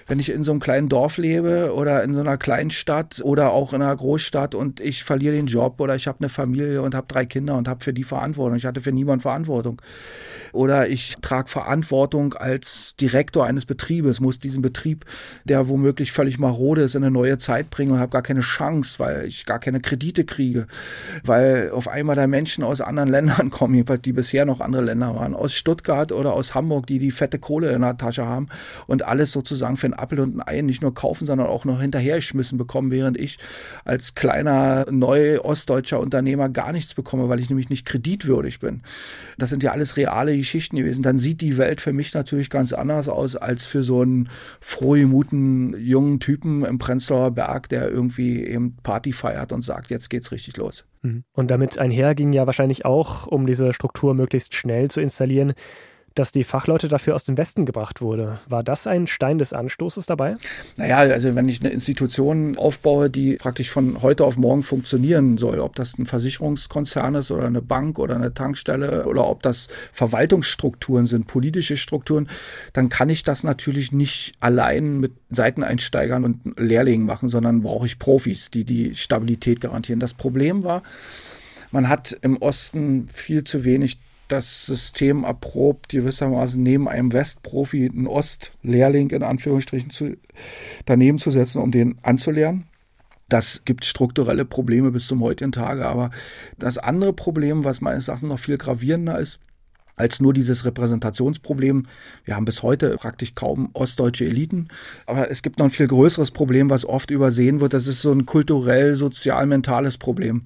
[0.07, 3.51] Wenn ich in so einem kleinen Dorf lebe oder in so einer kleinen Stadt oder
[3.51, 6.95] auch in einer Großstadt und ich verliere den Job oder ich habe eine Familie und
[6.95, 8.57] habe drei Kinder und habe für die Verantwortung.
[8.57, 9.83] Ich hatte für niemanden Verantwortung.
[10.53, 15.05] Oder ich trage Verantwortung als Direktor eines Betriebes, muss diesen Betrieb,
[15.45, 18.99] der womöglich völlig marode ist, in eine neue Zeit bringen und habe gar keine Chance,
[18.99, 20.67] weil ich gar keine Kredite kriege,
[21.25, 25.15] weil auf einmal da Menschen aus anderen Ländern kommen, jedenfalls die bisher noch andere Länder
[25.15, 28.49] waren, aus Stuttgart oder aus Hamburg, die die fette Kohle in der Tasche haben
[28.87, 31.81] und alles sozusagen für einen Appel und ein Ei nicht nur kaufen, sondern auch noch
[31.81, 33.39] hinterhergeschmissen bekommen, während ich
[33.85, 38.83] als kleiner, neu ostdeutscher Unternehmer gar nichts bekomme, weil ich nämlich nicht kreditwürdig bin.
[39.39, 41.03] Das sind ja alles reale Geschichten gewesen.
[41.07, 44.29] Dann sieht die Welt für mich natürlich ganz anders aus als für so einen
[44.61, 50.33] frohgemuten jungen Typen im Prenzlauer Berg, der irgendwie eben Party feiert und sagt, jetzt geht's
[50.33, 50.85] richtig los.
[51.03, 51.23] Mhm.
[51.33, 55.55] Und damit einher ging ja wahrscheinlich auch, um diese Struktur möglichst schnell zu installieren,
[56.17, 58.39] dass die Fachleute dafür aus dem Westen gebracht wurde.
[58.49, 60.35] War das ein Stein des Anstoßes dabei?
[60.77, 65.61] Naja, also wenn ich eine Institution aufbaue, die praktisch von heute auf morgen funktionieren soll,
[65.61, 71.05] ob das ein Versicherungskonzern ist oder eine Bank oder eine Tankstelle oder ob das Verwaltungsstrukturen
[71.07, 72.29] sind, politische Strukturen,
[72.73, 77.99] dann kann ich das natürlich nicht allein mit Seiteneinsteigern und Lehrlingen machen, sondern brauche ich
[77.99, 80.01] Profis, die die Stabilität garantieren.
[80.01, 80.83] Das Problem war,
[81.71, 88.07] man hat im Osten viel zu wenig das System erprobt, gewissermaßen neben einem Westprofi einen
[88.07, 90.17] Ostlehrling in Anführungsstrichen zu,
[90.85, 92.65] daneben zu setzen, um den anzulernen.
[93.29, 95.87] Das gibt strukturelle Probleme bis zum heutigen Tage.
[95.87, 96.11] Aber
[96.59, 99.41] das andere Problem, was meines Erachtens noch viel gravierender ist,
[99.97, 101.87] als nur dieses Repräsentationsproblem.
[102.25, 104.69] Wir haben bis heute praktisch kaum ostdeutsche Eliten,
[105.07, 107.73] aber es gibt noch ein viel größeres Problem, was oft übersehen wird.
[107.73, 110.43] Das ist so ein kulturell, sozial, mentales Problem.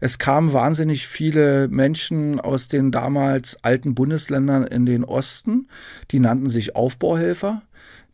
[0.00, 5.68] Es kamen wahnsinnig viele Menschen aus den damals alten Bundesländern in den Osten,
[6.10, 7.62] die nannten sich Aufbauhelfer.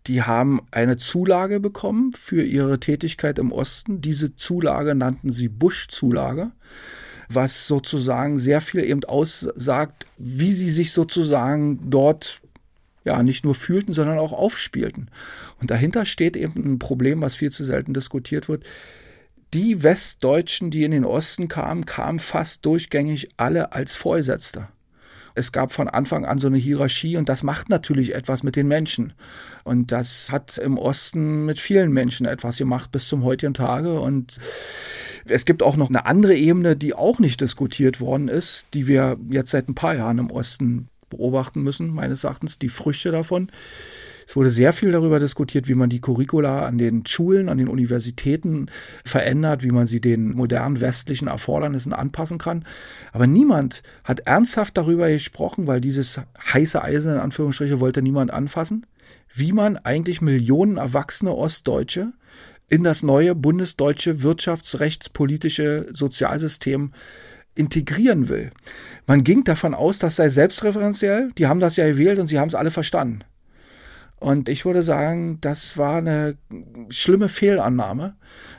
[0.09, 4.01] Die haben eine Zulage bekommen für ihre Tätigkeit im Osten.
[4.01, 6.51] Diese Zulage nannten sie Busch-Zulage
[7.29, 12.41] was sozusagen sehr viel eben aussagt, wie sie sich sozusagen dort
[13.05, 15.11] ja nicht nur fühlten, sondern auch aufspielten.
[15.61, 18.65] Und dahinter steht eben ein Problem, was viel zu selten diskutiert wird.
[19.55, 24.69] Die Westdeutschen, die in den Osten kamen, kamen fast durchgängig alle als Vorgesetzte.
[25.35, 28.69] Es gab von Anfang an so eine Hierarchie und das macht natürlich etwas mit den
[28.69, 29.13] Menschen.
[29.65, 34.01] Und das hat im Osten mit vielen Menschen etwas gemacht bis zum heutigen Tage.
[34.01, 34.39] Und
[35.27, 39.17] es gibt auch noch eine andere Ebene, die auch nicht diskutiert worden ist, die wir
[39.31, 43.51] jetzt seit ein paar Jahren im Osten beobachten müssen, meines Erachtens, die Früchte davon.
[44.27, 47.69] Es wurde sehr viel darüber diskutiert, wie man die Curricula an den Schulen, an den
[47.69, 48.67] Universitäten
[49.05, 52.65] verändert, wie man sie den modernen westlichen Erfordernissen anpassen kann.
[53.13, 56.21] Aber niemand hat ernsthaft darüber gesprochen, weil dieses
[56.53, 58.87] heiße Eisen in Anführungsstriche wollte niemand anfassen,
[59.35, 62.13] wie man eigentlich Millionen erwachsene Ostdeutsche
[62.69, 66.93] in das neue bundesdeutsche wirtschaftsrechtspolitische Sozialsystem
[67.55, 68.51] integrieren will.
[69.07, 71.33] Man ging davon aus, das sei selbstreferenziell.
[71.37, 73.25] Die haben das ja gewählt und sie haben es alle verstanden.
[74.23, 76.37] Und ich würde sagen, das war eine
[76.91, 78.15] schlimme Fehlannahme.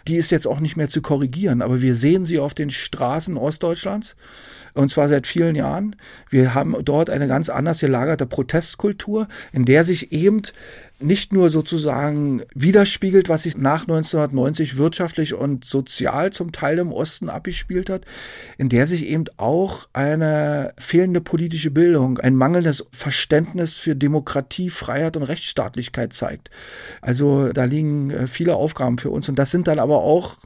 [0.10, 3.38] Die ist jetzt auch nicht mehr zu korrigieren, aber wir sehen sie auf den Straßen
[3.38, 4.18] Ostdeutschlands
[4.74, 5.96] und zwar seit vielen Jahren.
[6.30, 10.42] Wir haben dort eine ganz anders gelagerte Protestkultur, in der sich eben
[11.00, 17.30] nicht nur sozusagen widerspiegelt, was sich nach 1990 wirtschaftlich und sozial zum Teil im Osten
[17.30, 18.06] abgespielt hat,
[18.58, 25.18] in der sich eben auch eine fehlende politische Bildung, ein mangelndes Verständnis für Demokratie, Freiheit
[25.18, 26.50] und Rechtsstaatlichkeit zeigt.
[27.02, 30.38] Also da liegen äh, viele Aufgaben für uns und das sind dann aber auch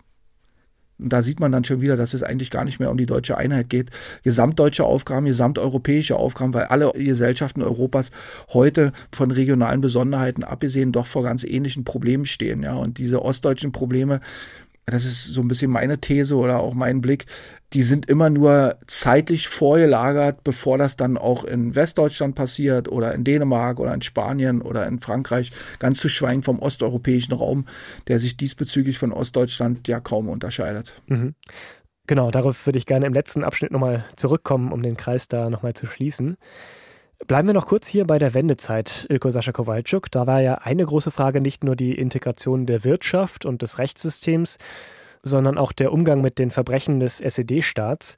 [0.99, 3.05] und da sieht man dann schon wieder, dass es eigentlich gar nicht mehr um die
[3.05, 3.91] deutsche Einheit geht.
[4.23, 8.11] Gesamtdeutsche Aufgaben, gesamteuropäische Aufgaben, weil alle Gesellschaften Europas
[8.53, 12.63] heute von regionalen Besonderheiten abgesehen doch vor ganz ähnlichen Problemen stehen.
[12.63, 14.21] Ja, und diese ostdeutschen Probleme
[14.89, 17.25] das ist so ein bisschen meine These oder auch mein Blick,
[17.73, 23.25] die sind immer nur zeitlich vorgelagert, bevor das dann auch in Westdeutschland passiert oder in
[23.25, 27.65] Dänemark oder in Spanien oder in Frankreich, ganz zu schweigen vom osteuropäischen Raum,
[28.07, 31.01] der sich diesbezüglich von Ostdeutschland ja kaum unterscheidet.
[31.07, 31.35] Mhm.
[32.07, 35.73] Genau, darauf würde ich gerne im letzten Abschnitt nochmal zurückkommen, um den Kreis da nochmal
[35.73, 36.37] zu schließen.
[37.25, 40.11] Bleiben wir noch kurz hier bei der Wendezeit, Ilko Sascha Kowalczuk.
[40.11, 44.59] Da war ja eine große Frage nicht nur die Integration der Wirtschaft und des Rechtssystems,
[45.23, 48.17] sondern auch der Umgang mit den Verbrechen des SED-Staats.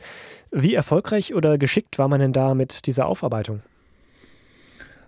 [0.51, 3.61] Wie erfolgreich oder geschickt war man denn da mit dieser Aufarbeitung?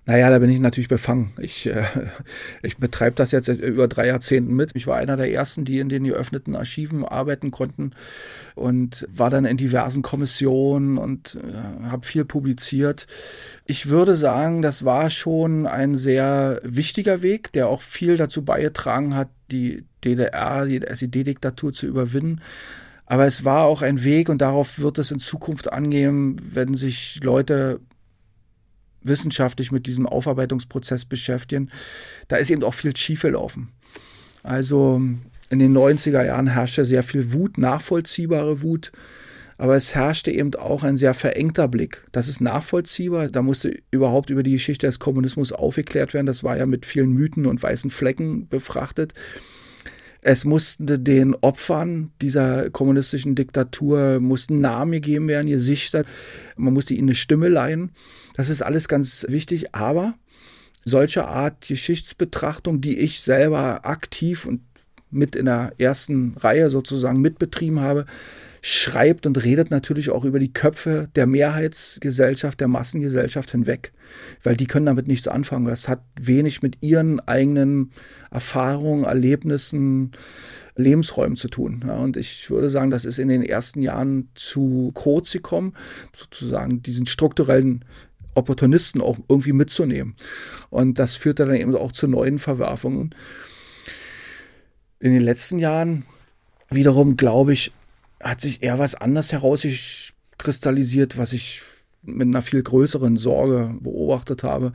[0.05, 1.31] Naja, da bin ich natürlich befangen.
[1.37, 1.83] Ich, äh,
[2.63, 4.71] ich betreibe das jetzt über drei Jahrzehnten mit.
[4.75, 7.91] Ich war einer der ersten, die in den geöffneten Archiven arbeiten konnten
[8.55, 13.05] und war dann in diversen Kommissionen und äh, habe viel publiziert.
[13.65, 19.15] Ich würde sagen, das war schon ein sehr wichtiger Weg, der auch viel dazu beigetragen
[19.15, 22.41] hat, die DDR, die SED-Diktatur zu überwinden.
[23.05, 27.19] Aber es war auch ein Weg und darauf wird es in Zukunft angehen, wenn sich
[27.21, 27.81] Leute
[29.03, 31.69] wissenschaftlich mit diesem Aufarbeitungsprozess beschäftigen,
[32.27, 33.69] da ist eben auch viel schiefgelaufen.
[34.43, 35.01] Also
[35.49, 38.91] in den 90er Jahren herrschte sehr viel Wut, nachvollziehbare Wut,
[39.57, 42.03] aber es herrschte eben auch ein sehr verengter Blick.
[42.11, 43.27] Das ist nachvollziehbar.
[43.27, 46.25] Da musste überhaupt über die Geschichte des Kommunismus aufgeklärt werden.
[46.25, 49.13] Das war ja mit vielen Mythen und weißen Flecken befrachtet.
[50.21, 56.05] Es mussten den Opfern dieser kommunistischen Diktatur mussten Namen gegeben werden, Gesichter.
[56.55, 57.91] Man musste ihnen eine Stimme leihen.
[58.35, 59.73] Das ist alles ganz wichtig.
[59.73, 60.13] Aber
[60.85, 64.61] solche Art Geschichtsbetrachtung, die ich selber aktiv und
[65.09, 68.05] mit in der ersten Reihe sozusagen mitbetrieben habe,
[68.61, 73.91] schreibt und redet natürlich auch über die Köpfe der Mehrheitsgesellschaft, der Massengesellschaft hinweg,
[74.43, 75.65] weil die können damit nichts anfangen.
[75.65, 77.91] Das hat wenig mit ihren eigenen
[78.29, 80.11] Erfahrungen, Erlebnissen,
[80.75, 81.83] Lebensräumen zu tun.
[81.87, 85.73] Ja, und ich würde sagen, das ist in den ersten Jahren zu kurz gekommen,
[86.13, 87.83] sozusagen diesen strukturellen
[88.35, 90.15] Opportunisten auch irgendwie mitzunehmen.
[90.69, 93.15] Und das führte dann eben auch zu neuen Verwerfungen.
[94.99, 96.05] In den letzten Jahren
[96.69, 97.71] wiederum, glaube ich,
[98.23, 101.61] hat sich eher was anders herauskristallisiert, was ich
[102.03, 104.73] mit einer viel größeren Sorge beobachtet habe,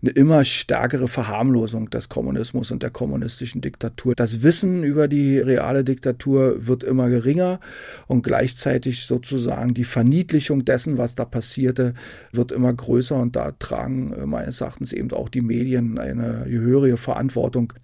[0.00, 4.14] eine immer stärkere Verharmlosung des Kommunismus und der kommunistischen Diktatur.
[4.14, 7.60] Das Wissen über die reale Diktatur wird immer geringer
[8.06, 11.92] und gleichzeitig sozusagen die Verniedlichung dessen, was da passierte,
[12.32, 16.96] wird immer größer und da tragen äh, meines Erachtens eben auch die Medien eine gehörige
[16.96, 17.74] Verantwortung.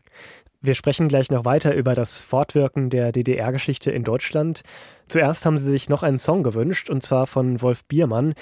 [0.61, 4.62] Wir sprechen gleich noch weiter über das Fortwirken der DDR-Geschichte in Deutschland.
[5.06, 8.34] Zuerst haben Sie sich noch einen Song gewünscht, und zwar von Wolf Biermann,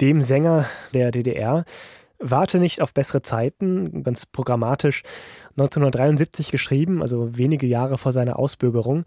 [0.00, 1.64] dem Sänger der DDR.
[2.20, 5.02] Warte nicht auf bessere Zeiten, ganz programmatisch,
[5.56, 9.02] 1973 geschrieben, also wenige Jahre vor seiner Ausbürgerung.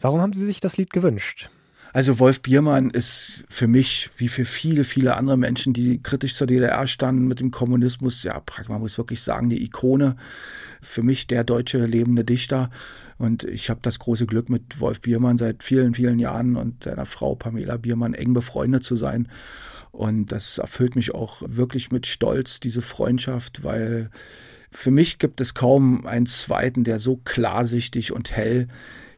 [0.00, 1.50] Warum haben Sie sich das Lied gewünscht?
[1.94, 6.48] Also Wolf Biermann ist für mich, wie für viele, viele andere Menschen, die kritisch zur
[6.48, 10.16] DDR standen mit dem Kommunismus, ja, man muss wirklich sagen, die Ikone.
[10.84, 12.70] Für mich der deutsche lebende Dichter.
[13.18, 17.06] Und ich habe das große Glück, mit Wolf Biermann seit vielen, vielen Jahren und seiner
[17.06, 19.28] Frau Pamela Biermann eng befreundet zu sein.
[19.90, 24.10] Und das erfüllt mich auch wirklich mit Stolz, diese Freundschaft, weil
[24.70, 28.66] für mich gibt es kaum einen zweiten, der so klarsichtig und hell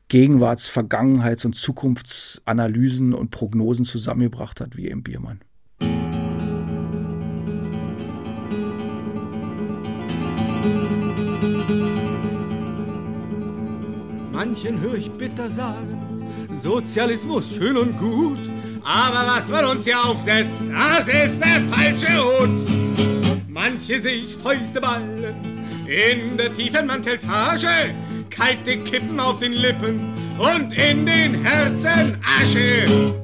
[0.09, 5.41] Gegenwarts-, Vergangenheits- und Zukunftsanalysen und Prognosen zusammengebracht hat, wie eben Biermann.
[14.37, 18.51] Manchen höre ich bitter sagen, Sozialismus schön und gut,
[18.85, 23.49] aber was man uns hier aufsetzt, das ist der falsche Hut.
[23.49, 25.37] Manche sehe ich Fäuste ballen
[25.87, 27.95] in der tiefen Manteltage,
[28.29, 33.15] kalte Kippen auf den Lippen und in den Herzen Asche.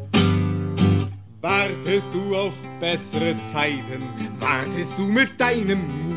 [1.42, 4.08] Wartest du auf bessere Zeiten,
[4.40, 6.11] wartest du mit deinem Mut,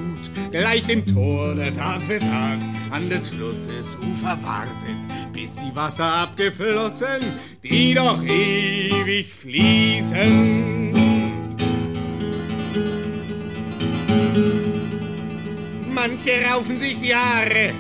[0.52, 2.60] gleich dem Tor, der Tag für Tag
[2.92, 7.22] an des Flusses Ufer wartet, bis die Wasser abgeflossen,
[7.64, 10.94] die doch ewig fließen.
[15.90, 17.74] Manche raufen sich die Haare,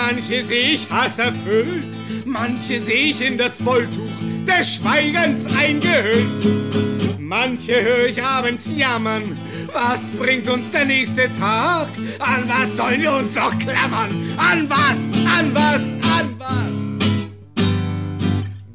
[0.00, 4.12] Manche sehe ich hasserfüllt, manche sehe ich in das Wolltuch
[4.46, 7.18] des Schweigens eingehüllt.
[7.18, 9.36] Manche höre ich abends jammern,
[9.72, 11.88] was bringt uns der nächste Tag?
[12.18, 14.34] An was sollen wir uns noch klammern?
[14.36, 16.78] An was, an was, an was?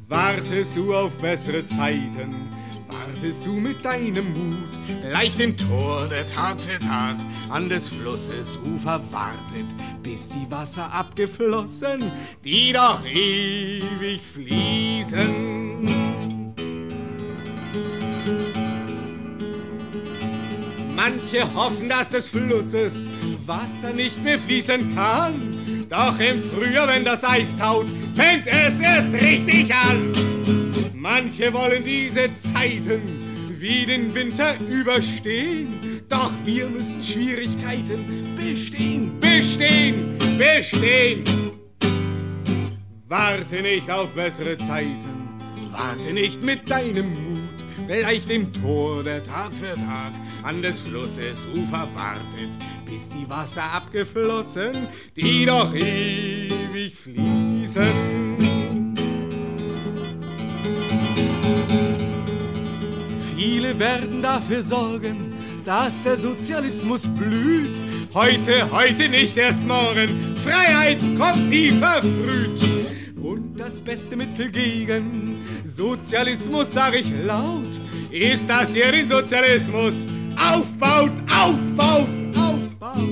[0.08, 2.50] Wartest du auf bessere Zeiten?
[2.88, 4.70] Wartest du mit deinem Mut
[5.02, 7.18] gleich dem Tor, der Tag für Tag
[7.50, 9.66] an des Flusses Ufer wartet,
[10.04, 12.12] bis die Wasser abgeflossen,
[12.44, 15.63] die doch ewig fließen.
[21.06, 23.10] Manche hoffen, dass des Flusses
[23.46, 25.86] Wasser nicht mehr fließen kann.
[25.90, 30.14] Doch im Frühjahr, wenn das Eis taut, fängt es erst richtig an.
[30.94, 33.02] Manche wollen diese Zeiten
[33.50, 36.04] wie den Winter überstehen.
[36.08, 41.26] Doch wir müssen Schwierigkeiten bestehen, bestehen, bestehen.
[43.10, 45.28] Warte nicht auf bessere Zeiten,
[45.74, 47.53] warte nicht mit deinem Mut,
[47.88, 50.14] gleich dem Tor, der Tag für Tag
[50.44, 52.52] an des Flusses Ufer wartet,
[52.86, 58.34] bis die Wasser abgeflossen, die doch ewig fließen.
[63.36, 65.34] Viele werden dafür sorgen,
[65.66, 67.82] dass der Sozialismus blüht.
[68.14, 70.36] Heute, heute nicht erst morgen.
[70.44, 72.83] Freiheit kommt nie verfrüht.
[73.24, 77.80] Und das beste Mittel gegen Sozialismus, sag ich laut,
[78.12, 80.06] ist, dass ihr den Sozialismus
[80.36, 83.10] aufbaut, aufbaut, aufbaut.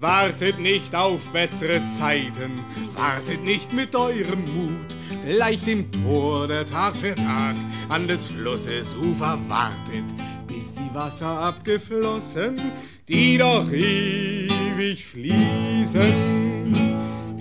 [0.00, 2.64] Wartet nicht auf bessere Zeiten,
[2.96, 7.54] wartet nicht mit eurem Mut, leicht im Tor der Tag für Tag
[7.88, 10.04] an des Flusses Ufer wartet,
[10.48, 12.60] bis die Wasser abgeflossen,
[13.08, 16.87] die doch ewig fließen,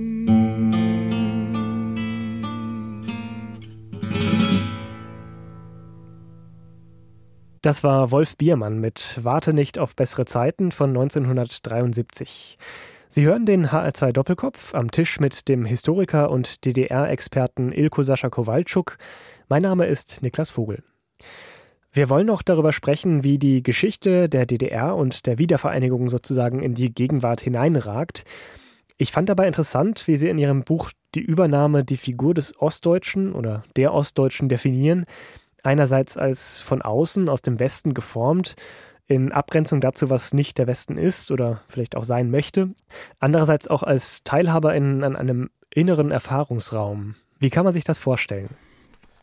[7.61, 12.57] Das war Wolf Biermann mit Warte nicht auf bessere Zeiten von 1973.
[13.09, 18.97] Sie hören den HR2 Doppelkopf am Tisch mit dem Historiker und DDR-Experten Ilko Sascha Kowalczuk.
[19.49, 20.83] Mein Name ist Niklas Vogel.
[21.91, 26.75] Wir wollen noch darüber sprechen, wie die Geschichte der DDR und der Wiedervereinigung sozusagen in
[26.75, 28.25] die Gegenwart hineinragt.
[28.97, 33.33] Ich fand dabei interessant, wie Sie in Ihrem Buch die Übernahme die Figur des Ostdeutschen
[33.33, 35.05] oder der Ostdeutschen definieren,
[35.63, 38.55] einerseits als von außen aus dem Westen geformt,
[39.07, 42.69] in Abgrenzung dazu, was nicht der Westen ist oder vielleicht auch sein möchte,
[43.19, 47.15] andererseits auch als Teilhaber in, an einem inneren Erfahrungsraum.
[47.39, 48.49] Wie kann man sich das vorstellen?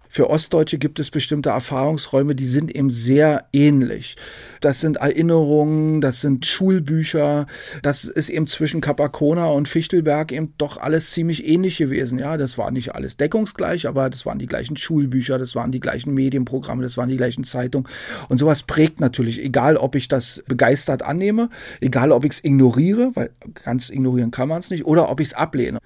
[0.08, 4.16] Für Ostdeutsche gibt es bestimmte Erfahrungsräume, die sind eben sehr ähnlich.
[4.60, 7.46] Das sind Erinnerungen, das sind Schulbücher,
[7.82, 12.18] das ist eben zwischen Capacona und Fichtelberg eben doch alles ziemlich ähnlich gewesen.
[12.18, 15.80] Ja, das war nicht alles deckungsgleich, aber das waren die gleichen Schulbücher, das waren die
[15.80, 17.88] gleichen Medienprogramme, das waren die gleichen Zeitungen.
[18.28, 21.50] Und sowas prägt natürlich, egal ob ich das begeistert annehme,
[21.80, 23.30] egal ob ich es ignoriere, weil
[23.64, 25.78] ganz ignorieren kann man es nicht, oder ob ich es ablehne.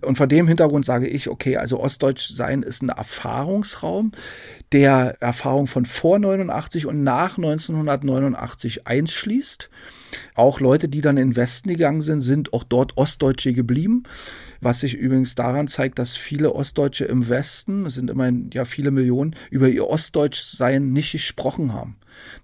[0.00, 2.90] Und vor dem Hintergrund sage ich, okay, also Ostdeutsch sein ist ein
[3.44, 4.12] Erfahrungsraum,
[4.72, 9.68] der Erfahrung von vor 89 und nach 1989 einschließt.
[10.34, 14.04] Auch Leute, die dann in den Westen gegangen sind, sind auch dort Ostdeutsche geblieben.
[14.60, 18.90] Was sich übrigens daran zeigt, dass viele Ostdeutsche im Westen, es sind immerhin ja viele
[18.90, 21.96] Millionen, über ihr Ostdeutschsein nicht gesprochen haben.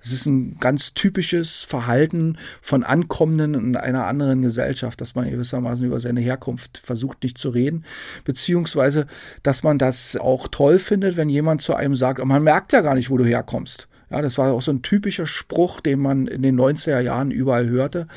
[0.02, 5.84] Das ist ein ganz typisches Verhalten von Ankommenden in einer anderen Gesellschaft, dass man gewissermaßen
[5.84, 7.84] über seine Herkunft versucht nicht zu reden,
[8.24, 9.06] beziehungsweise,
[9.42, 12.94] dass man das auch toll findet, wenn jemand zu einem sagt, man merkt ja gar
[12.94, 13.88] nicht, wo du herkommst.
[14.10, 17.68] Ja, das war auch so ein typischer Spruch, den man in den 90er Jahren überall
[17.68, 18.08] hörte.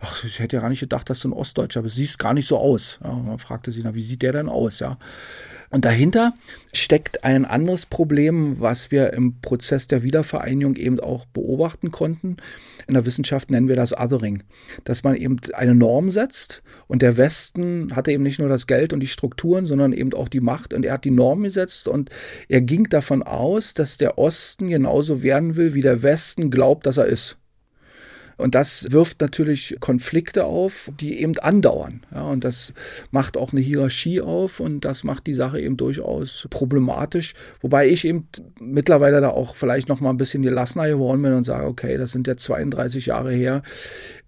[0.00, 1.96] Ach, ich hätte ja gar nicht gedacht, dass du ein Ostdeutscher bist.
[1.96, 2.98] Siehst gar nicht so aus.
[3.04, 4.80] Ja, man fragte sich, na, wie sieht der denn aus?
[4.80, 4.96] Ja.
[5.72, 6.34] Und dahinter
[6.74, 12.36] steckt ein anderes Problem, was wir im Prozess der Wiedervereinigung eben auch beobachten konnten.
[12.86, 14.42] In der Wissenschaft nennen wir das Othering,
[14.84, 18.92] dass man eben eine Norm setzt und der Westen hatte eben nicht nur das Geld
[18.92, 22.10] und die Strukturen, sondern eben auch die Macht und er hat die Norm gesetzt und
[22.50, 26.98] er ging davon aus, dass der Osten genauso werden will, wie der Westen glaubt, dass
[26.98, 27.38] er ist.
[28.36, 32.02] Und das wirft natürlich Konflikte auf, die eben andauern.
[32.12, 32.72] Ja, und das
[33.10, 37.34] macht auch eine Hierarchie auf und das macht die Sache eben durchaus problematisch.
[37.60, 38.28] Wobei ich eben
[38.60, 42.12] mittlerweile da auch vielleicht noch mal ein bisschen gelassener geworden bin und sage, okay, das
[42.12, 43.62] sind jetzt 32 Jahre her.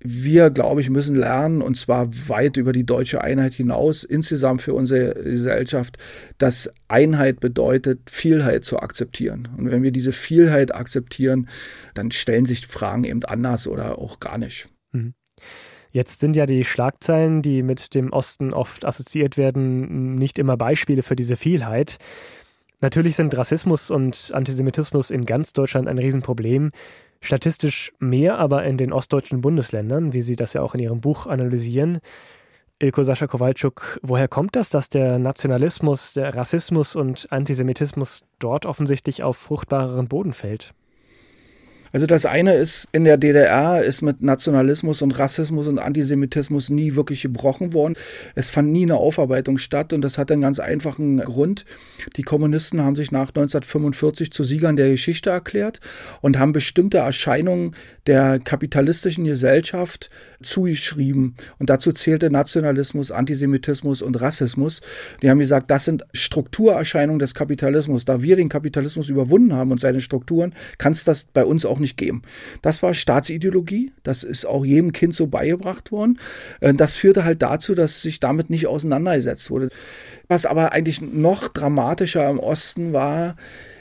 [0.01, 4.75] Wir, glaube ich, müssen lernen und zwar weit über die deutsche Einheit hinaus, insgesamt für
[4.75, 5.97] unsere Gesellschaft,
[6.39, 9.49] dass Einheit bedeutet, Vielheit zu akzeptieren.
[9.59, 11.49] Und wenn wir diese Vielheit akzeptieren,
[11.95, 14.69] dann stellen sich Fragen eben anders oder auch gar nicht.
[14.93, 15.15] Mhm.
[15.91, 21.03] Jetzt sind ja die Schlagzeilen, die mit dem Osten oft assoziiert werden, nicht immer Beispiele
[21.03, 21.99] für diese Vielheit.
[22.81, 26.71] Natürlich sind Rassismus und Antisemitismus in ganz Deutschland ein Riesenproblem.
[27.21, 31.27] Statistisch mehr aber in den ostdeutschen Bundesländern, wie Sie das ja auch in Ihrem Buch
[31.27, 31.99] analysieren.
[32.81, 39.23] Ilko Sascha Kowalczuk, woher kommt das, dass der Nationalismus, der Rassismus und Antisemitismus dort offensichtlich
[39.23, 40.75] auf fruchtbareren Boden fällt?
[41.95, 46.97] Also das eine ist, in der DDR ist mit Nationalismus und Rassismus und Antisemitismus nie
[46.97, 47.95] wirklich gebrochen worden.
[48.35, 51.65] Es fand nie eine Aufarbeitung statt und das hat einen ganz einfachen Grund.
[52.17, 55.79] Die Kommunisten haben sich nach 1945 zu Siegern der Geschichte erklärt
[56.21, 57.77] und haben bestimmte Erscheinungen
[58.09, 60.11] der kapitalistischen Gesellschaft
[60.43, 61.37] zugeschrieben.
[61.61, 64.81] Und dazu zählte Nationalismus, Antisemitismus und Rassismus.
[65.23, 68.05] Die haben gesagt, das sind Strukturerscheinungen des Kapitalismus.
[68.05, 71.79] Da wir den Kapitalismus überwunden haben und seine Strukturen, kann es das bei uns auch
[71.85, 72.23] nicht geben.
[72.63, 76.19] Das war Staatsideologie, das ist auch jedem Kind so beigebracht worden.
[76.61, 79.69] Äh, das führte halt dazu, dass sich damit nicht auseinandergesetzt wurde.
[80.29, 83.37] Was aber eigentlich noch dramatischer im Osten war,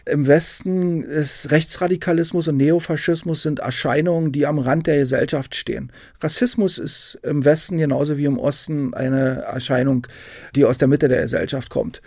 [0.05, 5.91] im Westen ist Rechtsradikalismus und Neofaschismus sind Erscheinungen, die am Rand der Gesellschaft stehen.
[6.21, 10.07] Rassismus ist im Westen genauso wie im Osten eine Erscheinung,
[10.55, 12.01] die aus der Mitte der Gesellschaft kommt.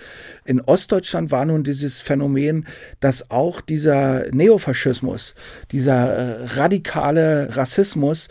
[0.45, 2.67] In Ostdeutschland war nun dieses Phänomen,
[3.01, 5.35] dass auch dieser Neofaschismus,
[5.73, 8.29] dieser äh, radikale Rassismus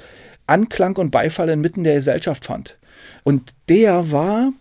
[0.47, 2.77] Anklang und Beifall inmitten der Gesellschaft fand.
[3.23, 4.53] Und der war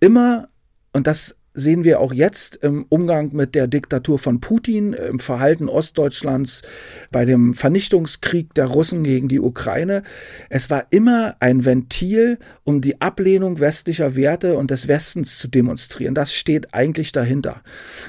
[0.00, 0.48] immer,
[0.92, 5.68] und das sehen wir auch jetzt im Umgang mit der Diktatur von Putin, im Verhalten
[5.68, 6.62] Ostdeutschlands,
[7.10, 10.02] bei dem Vernichtungskrieg der Russen gegen die Ukraine.
[10.50, 16.14] Es war immer ein Ventil, um die Ablehnung westlicher Werte und des Westens zu demonstrieren.
[16.14, 17.62] Das steht eigentlich dahinter.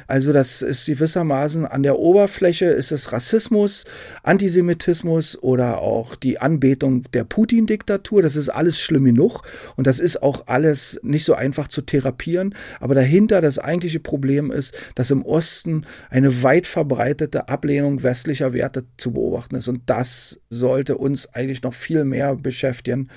[0.08, 3.86] Also das ist gewissermaßen an der Oberfläche ist es Rassismus,
[4.24, 8.22] Antisemitismus oder auch die Anbetung der Putin-Diktatur.
[8.22, 9.42] Das ist alles schlimm genug
[9.76, 12.54] und das ist auch alles nicht so einfach zu therapieren.
[12.80, 18.86] Aber dahinter das eigentliche Problem ist, dass im Osten eine weit verbreitete Ablehnung westlicher Werte
[18.98, 19.68] zu beobachten ist.
[19.68, 23.10] Und das sollte uns eigentlich noch viel mehr beschäftigen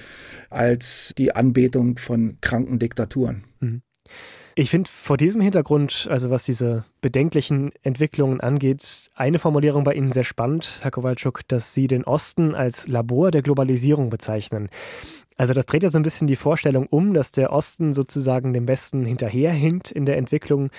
[0.50, 3.44] als die Anbetung von kranken Diktaturen.
[3.60, 3.82] Mhm.
[4.54, 10.12] Ich finde vor diesem Hintergrund, also was diese bedenklichen Entwicklungen angeht, eine Formulierung bei Ihnen
[10.12, 14.68] sehr spannend, Herr Kowalczuk, dass Sie den Osten als Labor der Globalisierung bezeichnen.
[15.36, 18.68] Also das dreht ja so ein bisschen die Vorstellung um, dass der Osten sozusagen dem
[18.68, 20.70] Westen hinterherhinkt in der Entwicklung,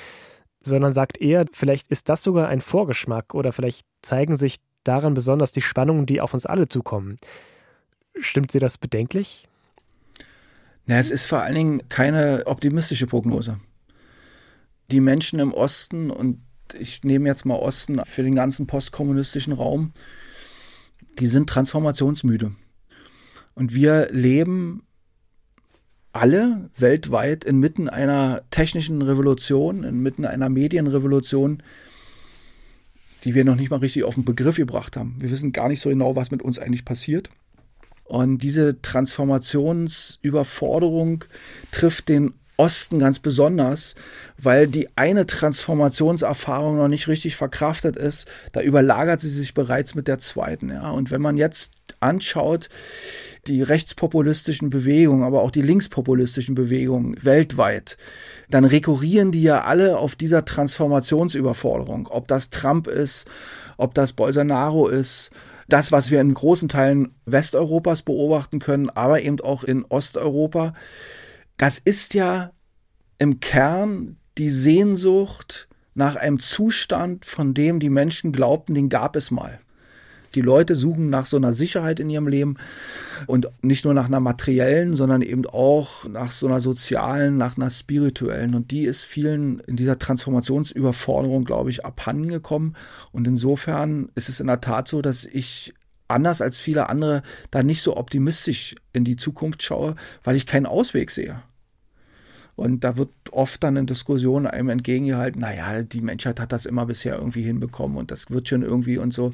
[0.62, 5.52] sondern sagt eher, vielleicht ist das sogar ein Vorgeschmack oder vielleicht zeigen sich daran besonders
[5.52, 7.18] die Spannungen, die auf uns alle zukommen.
[8.20, 9.48] Stimmt Sie das bedenklich?
[10.86, 13.60] Na, es ist vor allen Dingen keine optimistische Prognose.
[14.92, 16.42] Die Menschen im Osten, und
[16.78, 19.94] ich nehme jetzt mal Osten für den ganzen postkommunistischen Raum,
[21.20, 22.54] die sind transformationsmüde.
[23.56, 24.84] Und wir leben
[26.12, 31.64] alle weltweit inmitten einer technischen Revolution, inmitten einer Medienrevolution,
[33.24, 35.16] die wir noch nicht mal richtig auf den Begriff gebracht haben.
[35.20, 37.30] Wir wissen gar nicht so genau, was mit uns eigentlich passiert.
[38.04, 41.24] Und diese Transformationsüberforderung
[41.72, 43.96] trifft den Osten ganz besonders,
[44.38, 48.28] weil die eine Transformationserfahrung noch nicht richtig verkraftet ist.
[48.52, 50.70] Da überlagert sie sich bereits mit der zweiten.
[50.70, 50.92] Ja.
[50.92, 52.70] Und wenn man jetzt anschaut,
[53.48, 57.98] die rechtspopulistischen Bewegungen, aber auch die linkspopulistischen Bewegungen weltweit,
[58.50, 62.08] dann rekurrieren die ja alle auf dieser Transformationsüberforderung.
[62.08, 63.28] Ob das Trump ist,
[63.78, 65.32] ob das Bolsonaro ist,
[65.68, 70.74] das, was wir in großen Teilen Westeuropas beobachten können, aber eben auch in Osteuropa.
[71.64, 72.52] Das ist ja
[73.20, 79.32] im Kern die Sehnsucht nach einem Zustand, von dem die Menschen glaubten, den gab es
[79.32, 79.62] mal.
[80.36, 82.58] Die Leute suchen nach so einer Sicherheit in ihrem Leben
[83.28, 87.70] und nicht nur nach einer materiellen, sondern eben auch nach so einer sozialen, nach einer
[87.70, 88.56] spirituellen.
[88.56, 92.76] Und die ist vielen in dieser Transformationsüberforderung, glaube ich, abhandengekommen.
[93.14, 95.74] Und insofern ist es in der Tat so, dass ich
[96.10, 99.96] anders als viele andere da nicht so optimistisch in die Zukunft schaue,
[100.26, 101.42] weil ich keinen Ausweg sehe.
[102.56, 106.86] Und da wird oft dann in Diskussionen einem entgegengehalten, naja, die Menschheit hat das immer
[106.86, 109.32] bisher irgendwie hinbekommen und das wird schon irgendwie und so.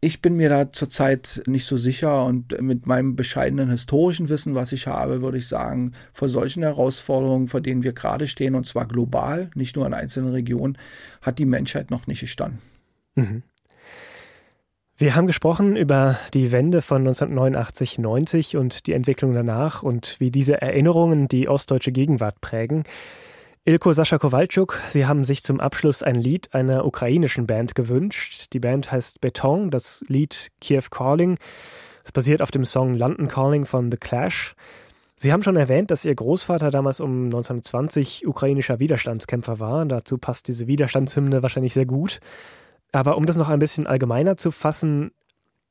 [0.00, 4.72] Ich bin mir da zurzeit nicht so sicher und mit meinem bescheidenen historischen Wissen, was
[4.72, 8.86] ich habe, würde ich sagen, vor solchen Herausforderungen, vor denen wir gerade stehen, und zwar
[8.86, 10.76] global, nicht nur in einzelnen Regionen,
[11.22, 12.58] hat die Menschheit noch nicht gestanden.
[13.14, 13.42] Mhm.
[14.96, 20.62] Wir haben gesprochen über die Wende von 1989-90 und die Entwicklung danach und wie diese
[20.62, 22.84] Erinnerungen die ostdeutsche Gegenwart prägen.
[23.64, 28.52] Ilko Sascha Kowalczuk, Sie haben sich zum Abschluss ein Lied einer ukrainischen Band gewünscht.
[28.52, 31.38] Die Band heißt Beton, das Lied Kiev Calling.
[32.04, 34.54] Es basiert auf dem Song London Calling von The Clash.
[35.16, 39.86] Sie haben schon erwähnt, dass Ihr Großvater damals um 1920 ukrainischer Widerstandskämpfer war.
[39.86, 42.20] Dazu passt diese Widerstandshymne wahrscheinlich sehr gut.
[42.94, 45.10] Aber um das noch ein bisschen allgemeiner zu fassen,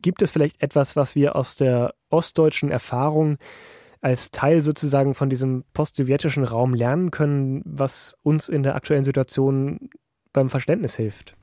[0.01, 3.38] gibt es vielleicht etwas, was wir aus der ostdeutschen Erfahrung
[4.01, 9.89] als Teil sozusagen von diesem postsowjetischen Raum lernen können, was uns in der aktuellen Situation
[10.34, 11.38] beim Verständnis hilft?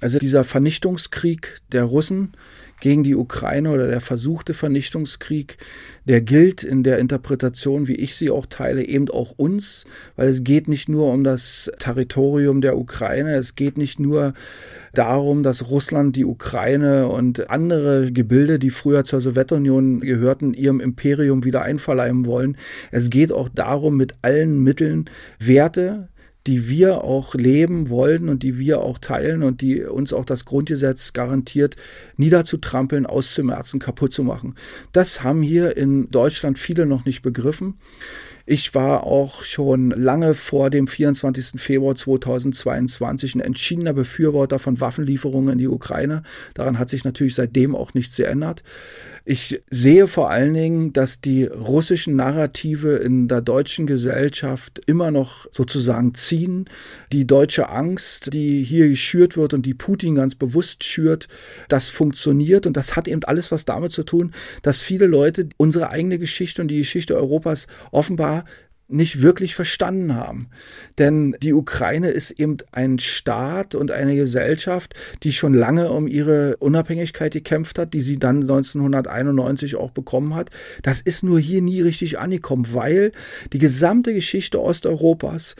[0.00, 2.32] Also dieser Vernichtungskrieg der Russen
[2.80, 5.56] gegen die Ukraine oder der versuchte Vernichtungskrieg,
[6.04, 10.44] der gilt in der Interpretation, wie ich sie auch teile, eben auch uns, weil es
[10.44, 14.34] geht nicht nur um das Territorium der Ukraine, es geht nicht nur
[14.92, 21.44] darum, dass Russland die Ukraine und andere Gebilde, die früher zur Sowjetunion gehörten, ihrem Imperium
[21.44, 22.58] wieder einverleiben wollen.
[22.90, 25.06] Es geht auch darum, mit allen Mitteln
[25.38, 26.08] Werte,
[26.46, 30.44] die wir auch leben wollen und die wir auch teilen und die uns auch das
[30.44, 31.76] Grundgesetz garantiert,
[32.16, 34.54] niederzutrampeln, auszumerzen, kaputt zu machen.
[34.92, 37.74] Das haben hier in Deutschland viele noch nicht begriffen.
[38.48, 41.60] Ich war auch schon lange vor dem 24.
[41.60, 46.22] Februar 2022 ein entschiedener Befürworter von Waffenlieferungen in die Ukraine.
[46.54, 48.62] Daran hat sich natürlich seitdem auch nichts geändert.
[49.24, 55.48] Ich sehe vor allen Dingen, dass die russischen Narrative in der deutschen Gesellschaft immer noch
[55.50, 56.66] sozusagen ziehen.
[57.12, 61.26] Die deutsche Angst, die hier geschürt wird und die Putin ganz bewusst schürt,
[61.66, 64.32] das funktioniert und das hat eben alles was damit zu tun,
[64.62, 68.35] dass viele Leute unsere eigene Geschichte und die Geschichte Europas offenbar
[68.88, 70.48] nicht wirklich verstanden haben.
[70.98, 76.56] Denn die Ukraine ist eben ein Staat und eine Gesellschaft, die schon lange um ihre
[76.58, 80.50] Unabhängigkeit gekämpft hat, die sie dann 1991 auch bekommen hat.
[80.82, 83.10] Das ist nur hier nie richtig angekommen, weil
[83.52, 85.56] die gesamte Geschichte Osteuropas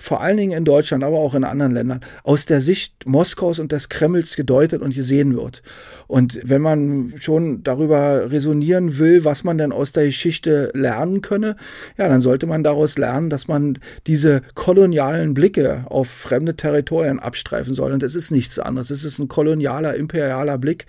[0.00, 3.70] vor allen Dingen in Deutschland, aber auch in anderen Ländern, aus der Sicht Moskaus und
[3.70, 5.62] des Kremls gedeutet und gesehen wird.
[6.06, 11.54] Und wenn man schon darüber resonieren will, was man denn aus der Geschichte lernen könne,
[11.98, 17.74] ja, dann sollte man daraus lernen, dass man diese kolonialen Blicke auf fremde Territorien abstreifen
[17.74, 17.92] soll.
[17.92, 18.90] Und es ist nichts anderes.
[18.90, 20.86] Es ist ein kolonialer, imperialer Blick,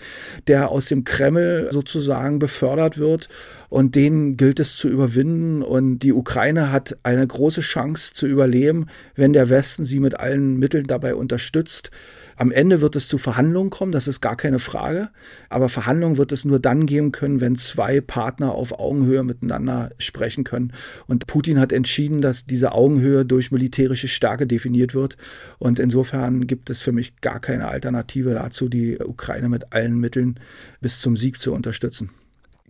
[0.47, 3.27] der aus dem Kreml sozusagen befördert wird
[3.71, 5.63] und den gilt es zu überwinden.
[5.63, 10.59] Und die Ukraine hat eine große Chance zu überleben, wenn der Westen sie mit allen
[10.59, 11.89] Mitteln dabei unterstützt.
[12.35, 15.09] Am Ende wird es zu Verhandlungen kommen, das ist gar keine Frage.
[15.47, 20.43] Aber Verhandlungen wird es nur dann geben können, wenn zwei Partner auf Augenhöhe miteinander sprechen
[20.43, 20.73] können.
[21.07, 25.15] Und Putin hat entschieden, dass diese Augenhöhe durch militärische Stärke definiert wird.
[25.59, 30.41] Und insofern gibt es für mich gar keine Alternative dazu, die Ukraine mit allen Mitteln
[30.81, 32.09] bis zum Sieg zu unterstützen.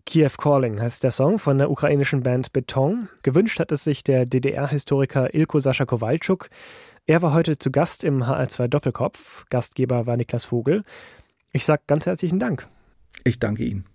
[0.05, 3.09] Kiew Calling heißt der Song von der ukrainischen Band Beton.
[3.23, 6.49] Gewünscht hat es sich der DDR-Historiker Ilko Sascha Kowalczuk.
[7.05, 9.45] Er war heute zu Gast im HR2 Doppelkopf.
[9.49, 10.83] Gastgeber war Niklas Vogel.
[11.51, 12.67] Ich sage ganz herzlichen Dank.
[13.23, 13.90] Ich danke Ihnen.